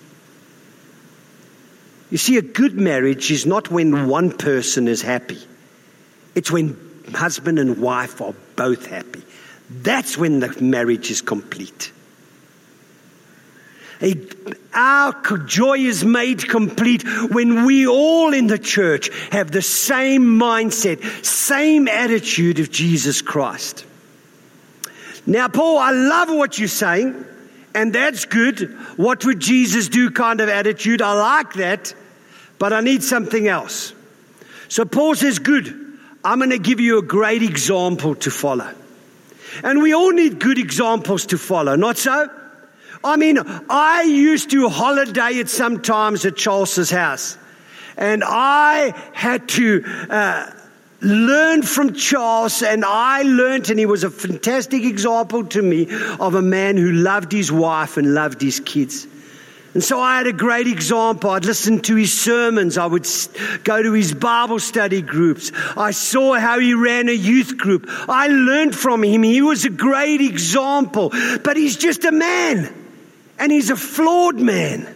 You 2.09 2.17
see, 2.17 2.37
a 2.37 2.41
good 2.41 2.73
marriage 2.73 3.29
is 3.29 3.45
not 3.45 3.69
when 3.69 4.07
one 4.07 4.35
person 4.35 4.87
is 4.87 5.03
happy, 5.03 5.39
it's 6.33 6.51
when 6.51 6.75
husband 7.13 7.59
and 7.59 7.79
wife 7.79 8.19
are 8.21 8.33
both 8.55 8.87
happy. 8.87 9.21
That's 9.69 10.17
when 10.17 10.39
the 10.39 10.59
marriage 10.59 11.11
is 11.11 11.21
complete 11.21 11.91
our 14.73 15.13
joy 15.45 15.77
is 15.79 16.03
made 16.03 16.47
complete 16.47 17.03
when 17.31 17.65
we 17.65 17.87
all 17.87 18.33
in 18.33 18.47
the 18.47 18.57
church 18.57 19.09
have 19.31 19.51
the 19.51 19.61
same 19.61 20.39
mindset, 20.39 21.25
same 21.25 21.87
attitude 21.87 22.59
of 22.59 22.71
Jesus 22.71 23.21
Christ. 23.21 23.85
Now, 25.25 25.47
Paul, 25.49 25.77
I 25.77 25.91
love 25.91 26.29
what 26.29 26.57
you're 26.57 26.67
saying, 26.67 27.25
and 27.75 27.93
that's 27.93 28.25
good. 28.25 28.75
What 28.97 29.23
would 29.25 29.39
Jesus 29.39 29.87
do 29.87 30.09
kind 30.09 30.41
of 30.41 30.49
attitude? 30.49 31.01
I 31.01 31.13
like 31.13 31.53
that, 31.53 31.93
but 32.57 32.73
I 32.73 32.81
need 32.81 33.03
something 33.03 33.47
else. 33.47 33.93
So 34.67 34.85
Paul 34.85 35.15
says, 35.15 35.37
Good, 35.39 35.67
I'm 36.23 36.39
going 36.39 36.51
to 36.51 36.59
give 36.59 36.79
you 36.79 36.97
a 36.97 37.03
great 37.03 37.43
example 37.43 38.15
to 38.15 38.31
follow. 38.31 38.73
And 39.63 39.81
we 39.81 39.93
all 39.93 40.11
need 40.11 40.39
good 40.39 40.57
examples 40.57 41.27
to 41.27 41.37
follow, 41.37 41.75
not 41.75 41.97
so? 41.97 42.29
I 43.03 43.17
mean, 43.17 43.39
I 43.69 44.03
used 44.03 44.51
to 44.51 44.69
holiday 44.69 45.39
at 45.39 45.49
sometimes 45.49 46.25
at 46.25 46.35
Charles's 46.35 46.91
house, 46.91 47.37
and 47.97 48.23
I 48.23 48.93
had 49.13 49.49
to 49.49 49.83
uh, 50.09 50.51
learn 51.01 51.63
from 51.63 51.93
Charles, 51.93 52.61
and 52.61 52.85
I 52.85 53.23
learned, 53.23 53.69
and 53.69 53.79
he 53.79 53.87
was 53.87 54.03
a 54.03 54.11
fantastic 54.11 54.83
example 54.83 55.45
to 55.45 55.61
me 55.61 55.87
of 56.19 56.35
a 56.35 56.41
man 56.43 56.77
who 56.77 56.91
loved 56.91 57.31
his 57.31 57.51
wife 57.51 57.97
and 57.97 58.13
loved 58.13 58.39
his 58.41 58.59
kids. 58.59 59.07
And 59.73 59.81
so 59.81 60.01
I 60.01 60.17
had 60.17 60.27
a 60.27 60.33
great 60.33 60.67
example. 60.67 61.29
I'd 61.29 61.45
listen 61.45 61.79
to 61.83 61.95
his 61.95 62.11
sermons. 62.11 62.77
I 62.77 62.85
would 62.85 63.07
go 63.63 63.81
to 63.81 63.93
his 63.93 64.13
Bible 64.13 64.59
study 64.59 65.01
groups. 65.01 65.53
I 65.77 65.91
saw 65.91 66.37
how 66.37 66.59
he 66.59 66.73
ran 66.73 67.07
a 67.07 67.13
youth 67.13 67.57
group. 67.57 67.85
I 67.87 68.27
learned 68.27 68.75
from 68.75 69.01
him. 69.01 69.23
He 69.23 69.41
was 69.41 69.63
a 69.63 69.69
great 69.69 70.19
example, 70.19 71.11
but 71.43 71.55
he's 71.55 71.77
just 71.77 72.03
a 72.03 72.11
man 72.11 72.80
and 73.41 73.51
he's 73.51 73.71
a 73.71 73.75
flawed 73.75 74.39
man. 74.39 74.87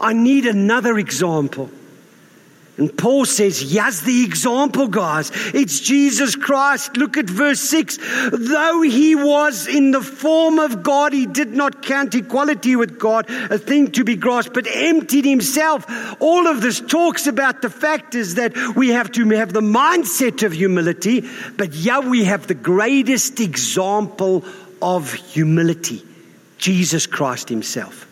I 0.00 0.12
need 0.12 0.44
another 0.44 0.98
example. 0.98 1.70
And 2.78 2.96
Paul 2.98 3.26
says, 3.26 3.62
Yes, 3.62 4.00
the 4.00 4.24
example, 4.24 4.88
guys. 4.88 5.30
It's 5.54 5.78
Jesus 5.78 6.34
Christ. 6.34 6.96
Look 6.96 7.16
at 7.16 7.30
verse 7.30 7.60
6. 7.60 7.98
Though 8.32 8.82
he 8.82 9.14
was 9.14 9.68
in 9.68 9.92
the 9.92 10.00
form 10.00 10.58
of 10.58 10.82
God, 10.82 11.12
he 11.12 11.26
did 11.26 11.52
not 11.52 11.82
count 11.82 12.12
equality 12.16 12.74
with 12.74 12.98
God 12.98 13.26
a 13.28 13.58
thing 13.58 13.92
to 13.92 14.02
be 14.02 14.16
grasped, 14.16 14.54
but 14.54 14.66
emptied 14.68 15.24
himself. 15.24 15.86
All 16.20 16.48
of 16.48 16.62
this 16.62 16.80
talks 16.80 17.28
about 17.28 17.62
the 17.62 17.70
fact 17.70 18.16
is 18.16 18.34
that 18.34 18.56
we 18.74 18.88
have 18.88 19.12
to 19.12 19.28
have 19.28 19.52
the 19.52 19.60
mindset 19.60 20.42
of 20.42 20.52
humility, 20.52 21.24
but 21.56 21.72
yeah, 21.72 22.00
we 22.00 22.24
have 22.24 22.48
the 22.48 22.54
greatest 22.54 23.38
example 23.38 24.44
of 24.82 25.12
humility 25.12 26.02
Jesus 26.60 27.06
Christ 27.06 27.48
himself. 27.48 28.06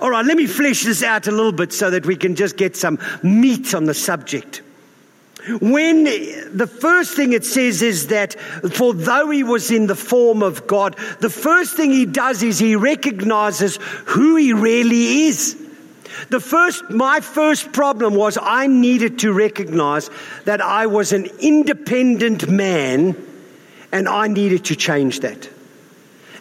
All 0.00 0.10
right, 0.10 0.24
let 0.24 0.36
me 0.36 0.46
flesh 0.46 0.84
this 0.84 1.02
out 1.02 1.26
a 1.26 1.32
little 1.32 1.52
bit 1.52 1.72
so 1.72 1.90
that 1.90 2.06
we 2.06 2.16
can 2.16 2.36
just 2.36 2.56
get 2.56 2.76
some 2.76 2.98
meat 3.22 3.74
on 3.74 3.84
the 3.84 3.94
subject. 3.94 4.62
When 5.60 6.04
the 6.04 6.66
first 6.66 7.14
thing 7.14 7.32
it 7.32 7.44
says 7.44 7.82
is 7.82 8.06
that, 8.06 8.34
for 8.72 8.94
though 8.94 9.28
he 9.30 9.42
was 9.42 9.70
in 9.70 9.86
the 9.86 9.94
form 9.94 10.42
of 10.42 10.66
God, 10.66 10.96
the 11.20 11.28
first 11.28 11.76
thing 11.76 11.90
he 11.90 12.06
does 12.06 12.42
is 12.42 12.58
he 12.58 12.76
recognizes 12.76 13.78
who 14.06 14.36
he 14.36 14.52
really 14.52 15.24
is. 15.24 15.60
The 16.30 16.40
first, 16.40 16.88
my 16.90 17.20
first 17.20 17.72
problem 17.72 18.14
was 18.14 18.38
I 18.40 18.68
needed 18.68 19.18
to 19.20 19.32
recognize 19.32 20.08
that 20.44 20.62
I 20.62 20.86
was 20.86 21.12
an 21.12 21.26
independent 21.40 22.48
man 22.48 23.16
and 23.92 24.08
I 24.08 24.28
needed 24.28 24.66
to 24.66 24.76
change 24.76 25.20
that. 25.20 25.50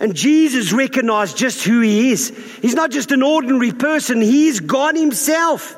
And 0.04 0.18
Jesus 0.18 0.74
recognized 0.74 1.38
just 1.38 1.64
who 1.64 1.80
he 1.80 2.12
is. 2.12 2.28
He's 2.62 2.74
not 2.74 2.92
just 2.92 3.14
an 3.14 3.24
ordinary 3.24 3.72
person, 3.72 4.20
he 4.20 4.50
is 4.50 4.60
God 4.60 4.98
himself. 4.98 5.78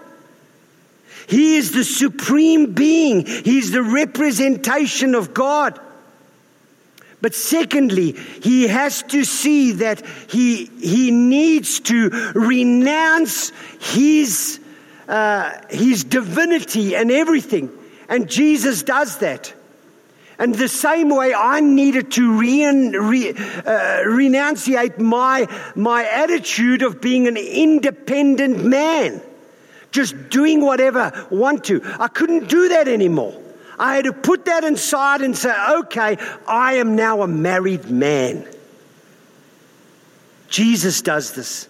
He 1.28 1.58
is 1.58 1.72
the 1.72 1.84
supreme 1.84 2.74
being, 2.74 3.28
he's 3.28 3.70
the 3.70 3.84
representation 3.84 5.14
of 5.14 5.36
God. 5.36 5.80
But 7.22 7.36
secondly, 7.36 8.14
he 8.14 8.68
has 8.68 9.04
to 9.04 9.26
see 9.26 9.74
that 9.74 10.04
he, 10.28 10.66
he 10.66 11.12
needs 11.12 11.82
to 11.82 12.10
renounce 12.34 13.52
his, 13.80 14.60
uh, 15.08 15.52
his 15.70 16.04
divinity 16.04 16.96
and 16.96 17.12
everything. 17.12 17.70
And 18.10 18.28
Jesus 18.28 18.82
does 18.82 19.20
that. 19.20 19.54
And 20.38 20.54
the 20.54 20.68
same 20.68 21.10
way 21.10 21.34
I 21.34 21.62
needed 21.62 22.12
to 22.14 22.40
re- 22.40 22.66
re- 22.98 23.30
uh, 23.30 24.04
renunciate 24.06 25.00
my, 25.00 25.48
my 25.76 26.06
attitude 26.06 26.82
of 26.82 27.00
being 27.02 27.28
an 27.28 27.38
independent 27.38 28.66
man, 28.66 29.22
just 29.92 30.30
doing 30.30 30.62
whatever 30.62 31.00
I 31.00 31.26
want 31.30 31.66
to. 31.66 31.82
I 32.00 32.10
couldn't 32.10 32.50
do 32.50 32.70
that 32.70 32.88
anymore. 32.88 33.42
I 33.80 33.96
had 33.96 34.06
to 34.06 34.14
put 34.14 34.46
that 34.46 34.64
inside 34.64 35.22
and 35.22 35.38
say, 35.38 35.54
okay, 35.80 36.18
I 36.48 36.76
am 36.76 36.96
now 36.96 37.22
a 37.22 37.28
married 37.28 37.90
man. 37.90 38.48
Jesus 40.50 41.02
does 41.02 41.34
this. 41.34 41.68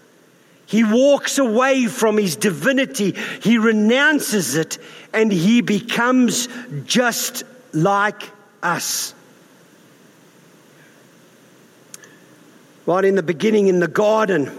He 0.68 0.84
walks 0.84 1.38
away 1.38 1.86
from 1.86 2.18
his 2.18 2.36
divinity, 2.36 3.16
he 3.42 3.60
renounces 3.60 4.56
it, 4.56 4.80
and 5.14 5.32
he 5.32 5.62
becomes 5.62 6.48
just 6.86 7.44
like 7.72 8.24
us. 8.66 9.14
Right 12.86 13.06
in 13.06 13.16
the 13.16 13.24
beginning 13.24 13.68
in 13.68 13.80
the 13.80 13.88
garden, 13.88 14.52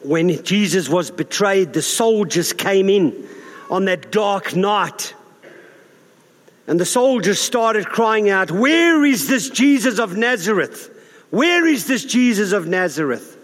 when 0.00 0.42
Jesus 0.44 0.88
was 0.88 1.10
betrayed, 1.10 1.72
the 1.72 1.82
soldiers 1.82 2.52
came 2.52 2.88
in 2.88 3.28
on 3.70 3.86
that 3.86 4.10
dark 4.10 4.54
night. 4.54 5.14
And 6.66 6.80
the 6.80 6.86
soldiers 6.86 7.40
started 7.40 7.86
crying 7.86 8.30
out, 8.30 8.50
Where 8.50 9.04
is 9.04 9.28
this 9.28 9.50
Jesus 9.50 9.98
of 9.98 10.16
Nazareth? 10.16 10.90
Where 11.30 11.66
is 11.66 11.86
this 11.86 12.04
Jesus 12.04 12.52
of 12.52 12.66
Nazareth? 12.66 13.36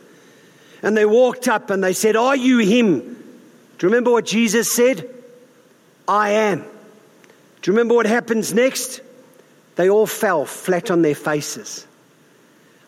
And 0.83 0.97
they 0.97 1.05
walked 1.05 1.49
up 1.49 1.71
and 1.71 1.83
they 1.83 1.93
said, 1.93 2.17
Are 2.17 2.37
you 2.37 2.59
him? 2.59 3.01
Do 3.01 3.87
you 3.87 3.89
remember 3.89 4.11
what 4.11 4.25
Jesus 4.25 4.71
said? 4.71 5.09
I 6.09 6.31
am. 6.31 6.61
Do 6.61 7.71
you 7.71 7.77
remember 7.77 7.95
what 7.95 8.07
happens 8.07 8.53
next? 8.53 9.01
They 9.77 9.89
all 9.89 10.07
fell 10.07 10.45
flat 10.45 10.91
on 10.91 11.03
their 11.03 11.15
faces. 11.15 11.87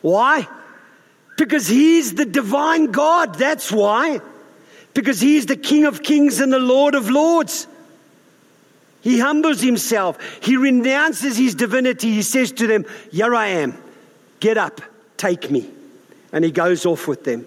Why? 0.03 0.47
Because 1.37 1.67
he's 1.67 2.15
the 2.15 2.27
divine 2.27 2.93
God. 2.93 3.37
That's 3.37 3.73
why. 3.73 4.21
Because 4.93 5.21
he's 5.21 5.47
the 5.47 5.57
King 5.57 5.87
of 5.87 6.03
kings 6.03 6.41
and 6.41 6.53
the 6.53 6.59
Lord 6.59 6.95
of 6.95 7.11
lords. 7.11 7.67
He 9.01 9.19
humbles 9.19 9.61
himself. 9.61 10.19
He 10.43 10.57
renounces 10.57 11.37
his 11.37 11.55
divinity. 11.55 12.13
He 12.13 12.23
says 12.23 12.53
to 12.53 12.67
them, 12.67 12.87
Here 13.11 13.35
I 13.35 13.49
am. 13.49 13.77
Get 14.41 14.57
up. 14.57 14.81
Take 15.17 15.51
me. 15.51 15.69
And 16.33 16.45
he 16.45 16.51
goes 16.51 16.87
off 16.87 17.07
with 17.09 17.25
them. 17.25 17.47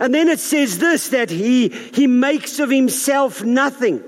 And 0.00 0.14
then 0.14 0.28
it 0.28 0.38
says 0.38 0.78
this 0.78 1.08
that 1.10 1.30
he, 1.30 1.68
he 1.68 2.06
makes 2.06 2.58
of 2.58 2.70
himself 2.70 3.44
nothing. 3.44 4.02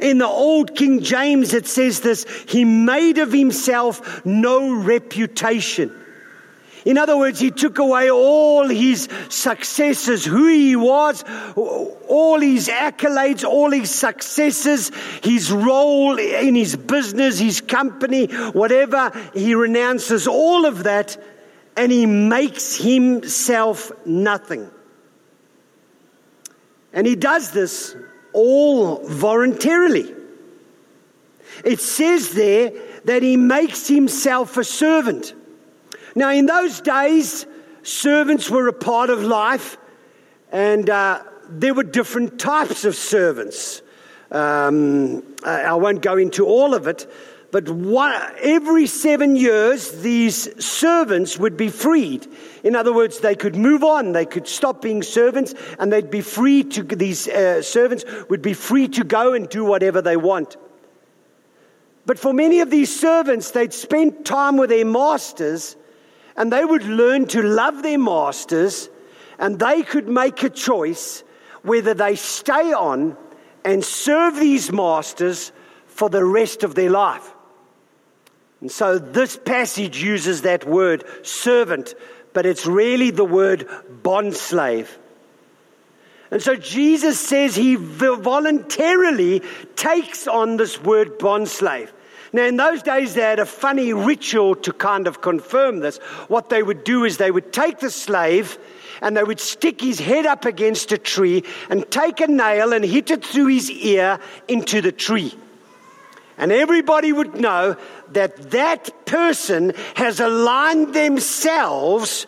In 0.00 0.18
the 0.18 0.26
old 0.26 0.74
King 0.74 1.02
James, 1.02 1.54
it 1.54 1.66
says 1.66 2.00
this 2.00 2.24
He 2.48 2.64
made 2.64 3.18
of 3.18 3.32
himself 3.32 4.24
no 4.24 4.74
reputation. 4.74 6.00
In 6.84 6.98
other 6.98 7.16
words, 7.16 7.40
he 7.40 7.50
took 7.50 7.78
away 7.78 8.10
all 8.10 8.68
his 8.68 9.08
successes, 9.30 10.22
who 10.24 10.48
he 10.48 10.76
was, 10.76 11.24
all 11.56 12.40
his 12.40 12.68
accolades, 12.68 13.42
all 13.42 13.70
his 13.70 13.90
successes, 13.90 14.90
his 15.22 15.50
role 15.50 16.18
in 16.18 16.54
his 16.54 16.76
business, 16.76 17.38
his 17.38 17.62
company, 17.62 18.26
whatever. 18.26 19.12
He 19.32 19.54
renounces 19.54 20.26
all 20.26 20.66
of 20.66 20.84
that 20.84 21.16
and 21.76 21.90
he 21.90 22.06
makes 22.06 22.76
himself 22.76 23.90
nothing. 24.04 24.70
And 26.92 27.06
he 27.06 27.16
does 27.16 27.50
this 27.50 27.96
all 28.34 29.06
voluntarily. 29.08 30.14
It 31.64 31.80
says 31.80 32.30
there 32.30 32.72
that 33.04 33.22
he 33.22 33.36
makes 33.36 33.88
himself 33.88 34.56
a 34.56 34.64
servant. 34.64 35.34
Now, 36.14 36.30
in 36.30 36.46
those 36.46 36.80
days, 36.80 37.46
servants 37.82 38.50
were 38.50 38.68
a 38.68 38.72
part 38.72 39.10
of 39.10 39.22
life, 39.22 39.76
and 40.52 40.88
uh, 40.90 41.22
there 41.48 41.74
were 41.74 41.84
different 41.84 42.38
types 42.38 42.84
of 42.84 42.94
servants. 42.94 43.82
Um, 44.30 45.22
I 45.44 45.74
won't 45.74 46.02
go 46.02 46.16
into 46.16 46.46
all 46.46 46.74
of 46.74 46.86
it, 46.86 47.10
but 47.54 47.68
one, 47.68 48.20
every 48.42 48.88
seven 48.88 49.36
years, 49.36 49.92
these 50.02 50.60
servants 50.60 51.38
would 51.38 51.56
be 51.56 51.68
freed. 51.68 52.26
In 52.64 52.74
other 52.74 52.92
words, 52.92 53.20
they 53.20 53.36
could 53.36 53.54
move 53.54 53.84
on, 53.84 54.10
they 54.10 54.26
could 54.26 54.48
stop 54.48 54.82
being 54.82 55.04
servants, 55.04 55.54
and 55.78 55.92
they'd 55.92 56.10
be 56.10 56.20
free 56.20 56.64
to, 56.64 56.82
these 56.82 57.28
uh, 57.28 57.62
servants 57.62 58.04
would 58.28 58.42
be 58.42 58.54
free 58.54 58.88
to 58.88 59.04
go 59.04 59.34
and 59.34 59.48
do 59.48 59.64
whatever 59.64 60.02
they 60.02 60.16
want. 60.16 60.56
But 62.06 62.18
for 62.18 62.32
many 62.32 62.58
of 62.58 62.70
these 62.70 62.92
servants, 63.00 63.52
they'd 63.52 63.72
spent 63.72 64.24
time 64.24 64.56
with 64.56 64.70
their 64.70 64.84
masters, 64.84 65.76
and 66.36 66.52
they 66.52 66.64
would 66.64 66.82
learn 66.82 67.26
to 67.28 67.42
love 67.42 67.84
their 67.84 68.00
masters, 68.00 68.88
and 69.38 69.60
they 69.60 69.84
could 69.84 70.08
make 70.08 70.42
a 70.42 70.50
choice 70.50 71.22
whether 71.62 71.94
they 71.94 72.16
stay 72.16 72.72
on 72.72 73.16
and 73.64 73.84
serve 73.84 74.40
these 74.40 74.72
masters 74.72 75.52
for 75.86 76.10
the 76.10 76.24
rest 76.24 76.64
of 76.64 76.74
their 76.74 76.90
life. 76.90 77.33
And 78.64 78.72
so 78.72 78.98
this 78.98 79.36
passage 79.36 80.02
uses 80.02 80.40
that 80.40 80.64
word 80.66 81.04
servant, 81.22 81.94
but 82.32 82.46
it's 82.46 82.64
really 82.64 83.10
the 83.10 83.22
word 83.22 83.68
bondslave. 84.02 84.88
And 86.30 86.40
so 86.40 86.56
Jesus 86.56 87.20
says 87.20 87.54
he 87.54 87.74
voluntarily 87.74 89.42
takes 89.76 90.26
on 90.26 90.56
this 90.56 90.80
word 90.80 91.18
bondslave. 91.18 91.90
Now, 92.32 92.44
in 92.44 92.56
those 92.56 92.82
days, 92.82 93.12
they 93.12 93.20
had 93.20 93.38
a 93.38 93.44
funny 93.44 93.92
ritual 93.92 94.54
to 94.54 94.72
kind 94.72 95.06
of 95.08 95.20
confirm 95.20 95.80
this. 95.80 95.98
What 96.28 96.48
they 96.48 96.62
would 96.62 96.84
do 96.84 97.04
is 97.04 97.18
they 97.18 97.30
would 97.30 97.52
take 97.52 97.80
the 97.80 97.90
slave 97.90 98.56
and 99.02 99.14
they 99.14 99.24
would 99.24 99.40
stick 99.40 99.82
his 99.82 100.00
head 100.00 100.24
up 100.24 100.46
against 100.46 100.90
a 100.90 100.96
tree 100.96 101.44
and 101.68 101.90
take 101.90 102.22
a 102.22 102.28
nail 102.28 102.72
and 102.72 102.82
hit 102.82 103.10
it 103.10 103.26
through 103.26 103.48
his 103.48 103.70
ear 103.70 104.20
into 104.48 104.80
the 104.80 104.90
tree. 104.90 105.34
And 106.36 106.50
everybody 106.50 107.12
would 107.12 107.36
know 107.40 107.76
that 108.12 108.50
that 108.50 109.06
person 109.06 109.72
has 109.94 110.20
aligned 110.20 110.94
themselves 110.94 112.26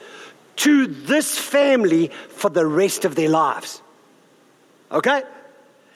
to 0.57 0.87
this 0.87 1.37
family 1.39 2.09
for 2.29 2.49
the 2.51 2.67
rest 2.67 3.05
of 3.05 3.15
their 3.15 3.29
lives. 3.29 3.83
Okay? 4.91 5.23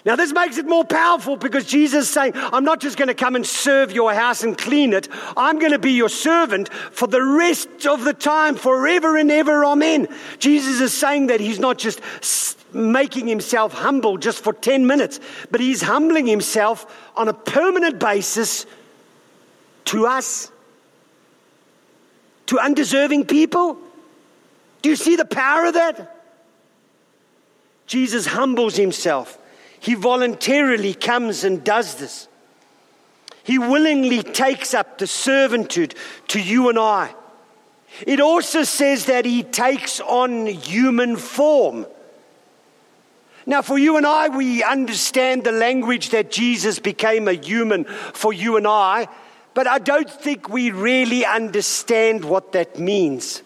Now, 0.04 0.16
this 0.16 0.32
makes 0.32 0.56
it 0.56 0.66
more 0.66 0.84
powerful 0.84 1.36
because 1.36 1.66
Jesus 1.66 2.04
is 2.04 2.10
saying, 2.10 2.32
I'm 2.34 2.64
not 2.64 2.80
just 2.80 2.96
going 2.96 3.08
to 3.08 3.14
come 3.14 3.36
and 3.36 3.46
serve 3.46 3.92
your 3.92 4.14
house 4.14 4.42
and 4.42 4.56
clean 4.56 4.94
it. 4.94 5.08
I'm 5.36 5.58
going 5.58 5.72
to 5.72 5.78
be 5.78 5.92
your 5.92 6.08
servant 6.08 6.72
for 6.72 7.06
the 7.06 7.22
rest 7.22 7.86
of 7.86 8.04
the 8.04 8.14
time, 8.14 8.54
forever 8.54 9.18
and 9.18 9.30
ever. 9.30 9.64
Amen. 9.64 10.08
Jesus 10.38 10.80
is 10.80 10.94
saying 10.94 11.26
that 11.26 11.40
he's 11.40 11.58
not 11.58 11.76
just 11.76 12.00
making 12.74 13.26
himself 13.26 13.72
humble 13.72 14.16
just 14.18 14.42
for 14.42 14.52
10 14.52 14.86
minutes, 14.86 15.20
but 15.50 15.60
he's 15.60 15.82
humbling 15.82 16.26
himself 16.26 16.86
on 17.16 17.28
a 17.28 17.32
permanent 17.32 17.98
basis 17.98 18.66
to 19.86 20.06
us, 20.06 20.50
to 22.46 22.58
undeserving 22.58 23.26
people. 23.26 23.78
Do 24.82 24.90
you 24.90 24.96
see 24.96 25.16
the 25.16 25.24
power 25.24 25.66
of 25.66 25.74
that? 25.74 26.16
Jesus 27.86 28.26
humbles 28.26 28.76
himself. 28.76 29.38
He 29.80 29.94
voluntarily 29.94 30.94
comes 30.94 31.42
and 31.42 31.64
does 31.64 31.96
this. 31.96 32.28
He 33.42 33.58
willingly 33.58 34.22
takes 34.22 34.74
up 34.74 34.98
the 34.98 35.06
servitude 35.06 35.94
to 36.28 36.40
you 36.40 36.68
and 36.68 36.78
I. 36.78 37.14
It 38.06 38.20
also 38.20 38.62
says 38.62 39.06
that 39.06 39.24
he 39.24 39.42
takes 39.42 40.00
on 40.00 40.46
human 40.46 41.16
form. 41.16 41.86
Now, 43.46 43.62
for 43.62 43.78
you 43.78 43.96
and 43.96 44.06
I, 44.06 44.28
we 44.28 44.62
understand 44.62 45.44
the 45.44 45.52
language 45.52 46.10
that 46.10 46.30
Jesus 46.30 46.78
became 46.78 47.26
a 47.26 47.32
human 47.32 47.84
for 47.84 48.32
you 48.32 48.56
and 48.56 48.66
I, 48.66 49.08
but 49.54 49.66
I 49.66 49.78
don't 49.78 50.08
think 50.08 50.48
we 50.48 50.70
really 50.70 51.24
understand 51.24 52.24
what 52.24 52.52
that 52.52 52.78
means. 52.78 53.42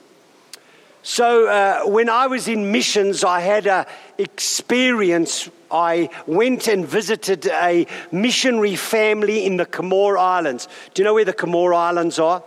So, 1.02 1.48
uh, 1.48 1.82
when 1.84 2.08
I 2.08 2.26
was 2.26 2.48
in 2.48 2.72
missions, 2.72 3.24
I 3.24 3.40
had 3.40 3.66
an 3.66 3.84
experience. 4.18 5.50
I 5.70 6.08
went 6.26 6.66
and 6.66 6.86
visited 6.86 7.46
a 7.46 7.86
missionary 8.10 8.74
family 8.74 9.44
in 9.44 9.58
the 9.58 9.66
Comoro 9.66 10.18
Islands. 10.18 10.66
Do 10.94 11.02
you 11.02 11.04
know 11.04 11.14
where 11.14 11.24
the 11.24 11.34
Comoro 11.34 11.76
Islands 11.76 12.18
are? 12.18 12.42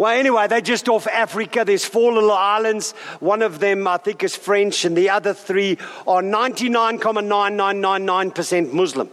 Well, 0.00 0.18
anyway, 0.18 0.48
they're 0.48 0.60
just 0.62 0.88
off 0.88 1.06
Africa. 1.06 1.62
There's 1.62 1.84
four 1.84 2.14
little 2.14 2.32
islands. 2.32 2.92
One 3.20 3.42
of 3.42 3.60
them, 3.60 3.86
I 3.86 3.98
think, 3.98 4.24
is 4.24 4.34
French, 4.34 4.86
and 4.86 4.96
the 4.96 5.10
other 5.10 5.34
three 5.34 5.76
are 6.06 6.22
99.9999% 6.22 8.72
Muslim. 8.72 9.10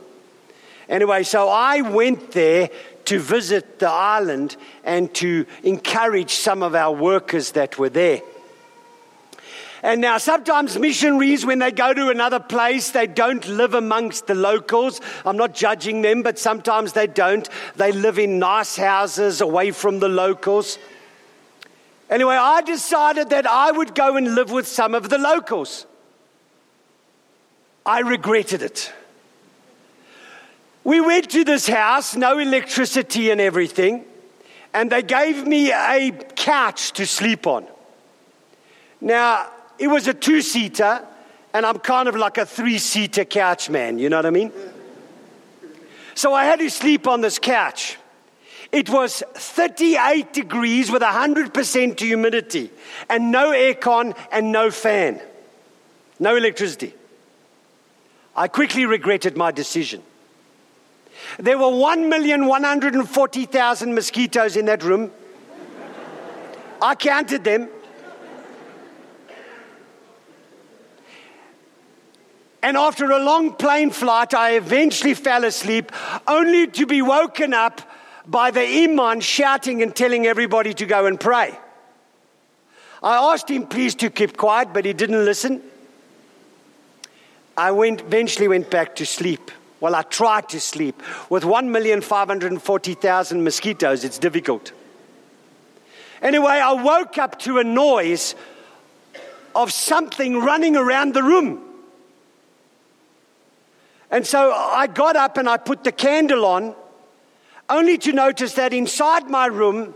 Anyway, 0.87 1.23
so 1.23 1.49
I 1.49 1.81
went 1.81 2.31
there 2.31 2.69
to 3.03 3.19
visit 3.19 3.79
the 3.79 3.89
island 3.89 4.55
and 4.85 5.13
to 5.15 5.45
encourage 5.63 6.31
some 6.31 6.63
of 6.63 6.73
our 6.73 6.95
workers 6.95 7.51
that 7.51 7.77
were 7.77 7.89
there. 7.89 8.21
And 9.83 10.01
now, 10.01 10.17
sometimes 10.17 10.77
missionaries, 10.77 11.45
when 11.45 11.59
they 11.59 11.71
go 11.71 11.93
to 11.93 12.09
another 12.09 12.39
place, 12.39 12.91
they 12.91 13.05
don't 13.05 13.47
live 13.47 13.73
amongst 13.73 14.27
the 14.27 14.35
locals. 14.35 14.99
I'm 15.25 15.37
not 15.37 15.53
judging 15.53 16.01
them, 16.01 16.23
but 16.23 16.39
sometimes 16.39 16.93
they 16.93 17.07
don't. 17.07 17.47
They 17.75 17.91
live 17.91 18.17
in 18.17 18.39
nice 18.39 18.75
houses 18.75 19.39
away 19.39 19.71
from 19.71 19.99
the 19.99 20.09
locals. 20.09 20.79
Anyway, 22.09 22.35
I 22.35 22.61
decided 22.61 23.29
that 23.29 23.45
I 23.45 23.71
would 23.71 23.93
go 23.93 24.15
and 24.15 24.33
live 24.33 24.49
with 24.49 24.67
some 24.67 24.95
of 24.95 25.09
the 25.09 25.17
locals. 25.17 25.85
I 27.85 27.99
regretted 27.99 28.61
it. 28.61 28.91
We 30.83 31.01
went 31.01 31.29
to 31.31 31.43
this 31.43 31.67
house, 31.67 32.15
no 32.15 32.39
electricity 32.39 33.29
and 33.29 33.41
everything, 33.41 34.05
and 34.73 34.89
they 34.89 35.03
gave 35.03 35.45
me 35.45 35.71
a 35.71 36.11
couch 36.35 36.93
to 36.93 37.05
sleep 37.05 37.45
on. 37.45 37.67
Now, 39.01 39.49
it 39.79 39.87
was 39.87 40.07
a 40.07 40.13
two 40.13 40.41
seater, 40.41 41.05
and 41.53 41.65
I'm 41.65 41.79
kind 41.79 42.07
of 42.07 42.15
like 42.15 42.37
a 42.37 42.45
three 42.45 42.77
seater 42.77 43.25
couch 43.25 43.69
man, 43.69 43.99
you 43.99 44.09
know 44.09 44.17
what 44.17 44.25
I 44.25 44.31
mean? 44.31 44.51
So 46.15 46.33
I 46.33 46.45
had 46.45 46.59
to 46.59 46.69
sleep 46.69 47.07
on 47.07 47.21
this 47.21 47.39
couch. 47.39 47.97
It 48.71 48.89
was 48.89 49.23
38 49.35 50.33
degrees 50.33 50.91
with 50.91 51.01
100% 51.01 51.99
humidity, 51.99 52.69
and 53.09 53.31
no 53.31 53.51
aircon 53.51 54.15
and 54.31 54.51
no 54.51 54.71
fan, 54.71 55.21
no 56.19 56.35
electricity. 56.35 56.93
I 58.35 58.47
quickly 58.47 58.85
regretted 58.85 59.37
my 59.37 59.51
decision. 59.51 60.03
There 61.39 61.57
were 61.57 61.65
1,140,000 61.65 63.93
mosquitoes 63.93 64.55
in 64.55 64.65
that 64.65 64.83
room. 64.83 65.11
I 66.81 66.95
counted 66.95 67.43
them. 67.43 67.69
And 72.67 72.75
after 72.75 73.09
a 73.09 73.19
long 73.19 73.53
plane 73.53 73.91
flight, 73.91 74.33
I 74.33 74.57
eventually 74.57 75.13
fell 75.13 75.45
asleep, 75.45 75.89
only 76.27 76.67
to 76.67 76.85
be 76.85 77.01
woken 77.01 77.53
up 77.53 77.79
by 78.27 78.51
the 78.51 78.83
imam 78.83 79.21
shouting 79.21 79.81
and 79.81 79.95
telling 79.95 80.27
everybody 80.27 80.73
to 80.73 80.85
go 80.85 81.05
and 81.05 81.17
pray. 81.17 81.57
I 83.01 83.33
asked 83.33 83.49
him 83.49 83.67
please 83.67 83.95
to 83.95 84.09
keep 84.09 84.35
quiet, 84.35 84.73
but 84.73 84.83
he 84.83 84.91
didn't 84.91 85.23
listen. 85.23 85.61
I 87.55 87.71
went, 87.71 88.01
eventually 88.01 88.49
went 88.49 88.69
back 88.69 88.97
to 88.97 89.05
sleep. 89.05 89.49
Well, 89.79 89.95
I 89.95 90.01
tried 90.01 90.49
to 90.49 90.59
sleep. 90.59 91.01
With 91.29 91.43
1,540,000 91.43 93.43
mosquitoes, 93.43 94.03
it's 94.03 94.19
difficult. 94.19 94.73
Anyway, 96.21 96.51
I 96.51 96.73
woke 96.73 97.17
up 97.17 97.39
to 97.43 97.59
a 97.59 97.63
noise 97.63 98.35
of 99.55 99.71
something 99.71 100.41
running 100.41 100.75
around 100.75 101.13
the 101.13 101.23
room. 101.23 101.63
And 104.09 104.25
so 104.25 104.53
I 104.53 104.87
got 104.87 105.15
up 105.15 105.37
and 105.37 105.49
I 105.49 105.57
put 105.57 105.83
the 105.83 105.91
candle 105.91 106.45
on, 106.45 106.75
only 107.69 107.97
to 107.99 108.13
notice 108.13 108.53
that 108.53 108.73
inside 108.73 109.29
my 109.29 109.47
room, 109.47 109.93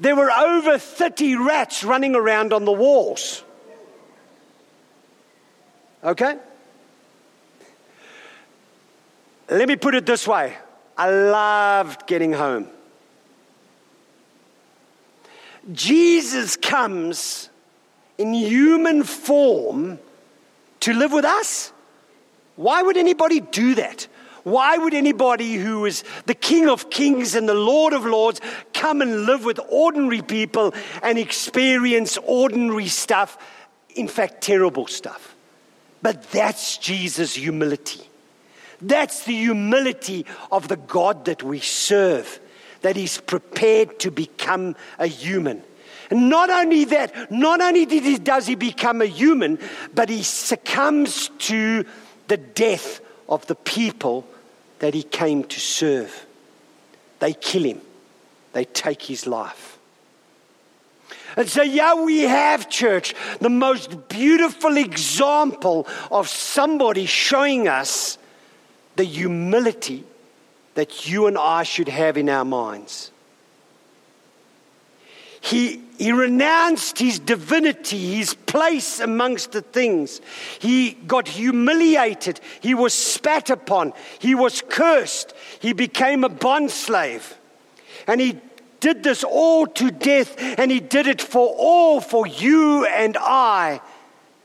there 0.00 0.16
were 0.16 0.30
over 0.30 0.78
30 0.78 1.36
rats 1.36 1.84
running 1.84 2.16
around 2.16 2.52
on 2.52 2.64
the 2.64 2.72
walls. 2.72 3.44
Okay? 6.02 6.36
Let 9.48 9.68
me 9.68 9.76
put 9.76 9.94
it 9.94 10.06
this 10.06 10.26
way 10.26 10.56
I 10.96 11.10
loved 11.10 12.06
getting 12.06 12.32
home. 12.32 12.68
Jesus 15.72 16.56
comes 16.56 17.48
in 18.18 18.34
human 18.34 19.04
form 19.04 20.00
to 20.80 20.92
live 20.92 21.12
with 21.12 21.24
us. 21.24 21.72
Why 22.56 22.82
would 22.82 22.96
anybody 22.96 23.40
do 23.40 23.74
that? 23.76 24.06
Why 24.44 24.76
would 24.76 24.94
anybody 24.94 25.54
who 25.54 25.86
is 25.86 26.02
the 26.26 26.34
King 26.34 26.68
of 26.68 26.90
Kings 26.90 27.34
and 27.34 27.48
the 27.48 27.54
Lord 27.54 27.92
of 27.92 28.04
Lords 28.04 28.40
come 28.74 29.00
and 29.00 29.24
live 29.24 29.44
with 29.44 29.60
ordinary 29.68 30.20
people 30.20 30.74
and 31.02 31.16
experience 31.16 32.18
ordinary 32.24 32.88
stuff? 32.88 33.38
In 33.94 34.08
fact, 34.08 34.40
terrible 34.40 34.88
stuff. 34.88 35.36
But 36.02 36.30
that's 36.32 36.76
Jesus' 36.78 37.34
humility. 37.34 38.02
That's 38.80 39.24
the 39.24 39.36
humility 39.36 40.26
of 40.50 40.66
the 40.66 40.76
God 40.76 41.26
that 41.26 41.44
we 41.44 41.60
serve, 41.60 42.40
that 42.80 42.96
He's 42.96 43.20
prepared 43.20 44.00
to 44.00 44.10
become 44.10 44.74
a 44.98 45.06
human. 45.06 45.62
And 46.10 46.28
not 46.28 46.50
only 46.50 46.84
that, 46.86 47.30
not 47.30 47.60
only 47.60 47.86
he, 47.86 48.18
does 48.18 48.48
He 48.48 48.56
become 48.56 49.00
a 49.00 49.06
human, 49.06 49.60
but 49.94 50.08
He 50.08 50.24
succumbs 50.24 51.30
to 51.38 51.84
the 52.32 52.38
death 52.38 53.02
of 53.28 53.46
the 53.46 53.54
people 53.54 54.26
that 54.78 54.94
he 54.94 55.02
came 55.02 55.44
to 55.44 55.60
serve. 55.60 56.24
They 57.18 57.34
kill 57.34 57.64
him, 57.64 57.82
they 58.54 58.64
take 58.64 59.02
his 59.02 59.26
life. 59.26 59.76
And 61.36 61.46
so, 61.46 61.60
yeah, 61.60 61.92
we 61.94 62.20
have, 62.20 62.70
church, 62.70 63.14
the 63.40 63.50
most 63.50 64.08
beautiful 64.08 64.78
example 64.78 65.86
of 66.10 66.26
somebody 66.26 67.04
showing 67.04 67.68
us 67.68 68.16
the 68.96 69.04
humility 69.04 70.04
that 70.72 71.06
you 71.06 71.26
and 71.26 71.36
I 71.36 71.64
should 71.64 71.88
have 71.88 72.16
in 72.16 72.30
our 72.30 72.46
minds. 72.46 73.11
He, 75.42 75.82
he 75.98 76.12
renounced 76.12 77.00
his 77.00 77.18
divinity, 77.18 78.14
his 78.14 78.34
place 78.34 79.00
amongst 79.00 79.50
the 79.50 79.60
things. 79.60 80.20
He 80.60 80.92
got 80.92 81.26
humiliated. 81.26 82.40
He 82.60 82.74
was 82.74 82.94
spat 82.94 83.50
upon. 83.50 83.92
He 84.20 84.36
was 84.36 84.62
cursed. 84.68 85.34
He 85.58 85.72
became 85.72 86.22
a 86.22 86.30
bondslave. 86.30 87.34
And 88.06 88.20
he 88.20 88.38
did 88.78 89.02
this 89.02 89.24
all 89.24 89.66
to 89.66 89.90
death, 89.90 90.34
and 90.38 90.70
he 90.70 90.78
did 90.78 91.08
it 91.08 91.20
for 91.20 91.54
all, 91.58 92.00
for 92.00 92.24
you 92.24 92.86
and 92.86 93.16
I, 93.16 93.80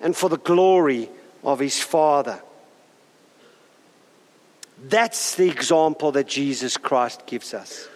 and 0.01 0.15
for 0.15 0.29
the 0.29 0.37
glory 0.37 1.09
of 1.43 1.59
his 1.59 1.79
Father. 1.79 2.41
That's 4.83 5.35
the 5.35 5.49
example 5.49 6.11
that 6.13 6.27
Jesus 6.27 6.75
Christ 6.75 7.27
gives 7.27 7.53
us. 7.53 7.87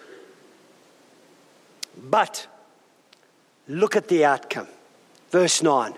But 1.96 2.46
Look 3.68 3.96
at 3.96 4.08
the 4.08 4.24
outcome. 4.24 4.68
Verse 5.30 5.62
9. 5.62 5.94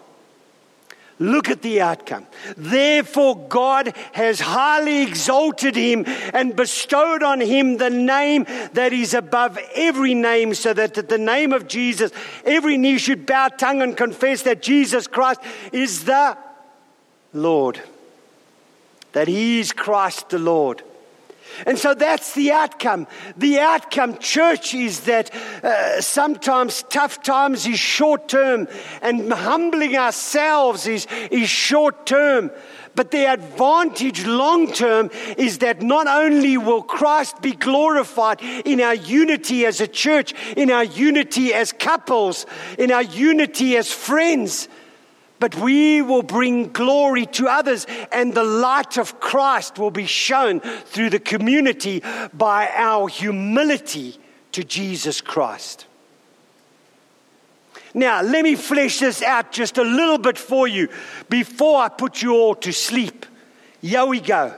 Look 1.20 1.48
at 1.48 1.62
the 1.62 1.80
outcome. 1.80 2.26
Therefore, 2.56 3.36
God 3.48 3.94
has 4.12 4.40
highly 4.40 5.02
exalted 5.02 5.76
him 5.76 6.04
and 6.06 6.56
bestowed 6.56 7.22
on 7.22 7.40
him 7.40 7.76
the 7.76 7.90
name 7.90 8.46
that 8.72 8.92
is 8.92 9.14
above 9.14 9.56
every 9.74 10.14
name, 10.14 10.54
so 10.54 10.74
that 10.74 10.98
at 10.98 11.08
the 11.08 11.18
name 11.18 11.52
of 11.52 11.68
Jesus, 11.68 12.10
every 12.44 12.76
knee 12.76 12.98
should 12.98 13.26
bow 13.26 13.48
tongue 13.48 13.80
and 13.80 13.96
confess 13.96 14.42
that 14.42 14.60
Jesus 14.60 15.06
Christ 15.06 15.40
is 15.72 16.04
the 16.04 16.36
Lord, 17.32 17.80
that 19.12 19.28
He 19.28 19.60
is 19.60 19.72
Christ 19.72 20.30
the 20.30 20.38
Lord. 20.38 20.82
And 21.66 21.78
so 21.78 21.94
that's 21.94 22.34
the 22.34 22.52
outcome. 22.52 23.06
The 23.36 23.58
outcome, 23.58 24.18
church, 24.18 24.74
is 24.74 25.00
that 25.00 25.34
uh, 25.62 26.00
sometimes 26.00 26.84
tough 26.88 27.22
times 27.22 27.66
is 27.66 27.78
short 27.78 28.28
term 28.28 28.68
and 29.02 29.32
humbling 29.32 29.96
ourselves 29.96 30.86
is, 30.86 31.06
is 31.30 31.48
short 31.48 32.06
term. 32.06 32.50
But 32.96 33.10
the 33.10 33.26
advantage 33.26 34.24
long 34.24 34.72
term 34.72 35.10
is 35.36 35.58
that 35.58 35.82
not 35.82 36.06
only 36.06 36.56
will 36.56 36.82
Christ 36.82 37.42
be 37.42 37.52
glorified 37.52 38.40
in 38.42 38.80
our 38.80 38.94
unity 38.94 39.66
as 39.66 39.80
a 39.80 39.88
church, 39.88 40.32
in 40.56 40.70
our 40.70 40.84
unity 40.84 41.52
as 41.52 41.72
couples, 41.72 42.46
in 42.78 42.92
our 42.92 43.02
unity 43.02 43.76
as 43.76 43.92
friends, 43.92 44.68
but 45.44 45.56
we 45.56 46.00
will 46.00 46.22
bring 46.22 46.72
glory 46.72 47.26
to 47.26 47.46
others, 47.46 47.86
and 48.10 48.32
the 48.32 48.42
light 48.42 48.96
of 48.96 49.20
Christ 49.20 49.78
will 49.78 49.90
be 49.90 50.06
shown 50.06 50.60
through 50.60 51.10
the 51.10 51.18
community 51.18 52.02
by 52.32 52.70
our 52.74 53.08
humility 53.08 54.18
to 54.52 54.64
Jesus 54.64 55.20
Christ. 55.20 55.84
Now, 57.92 58.22
let 58.22 58.42
me 58.42 58.54
flesh 58.54 59.00
this 59.00 59.20
out 59.20 59.52
just 59.52 59.76
a 59.76 59.84
little 59.84 60.16
bit 60.16 60.38
for 60.38 60.66
you 60.66 60.88
before 61.28 61.82
I 61.82 61.90
put 61.90 62.22
you 62.22 62.32
all 62.32 62.54
to 62.54 62.72
sleep. 62.72 63.26
Here 63.82 64.06
we 64.06 64.20
go. 64.20 64.54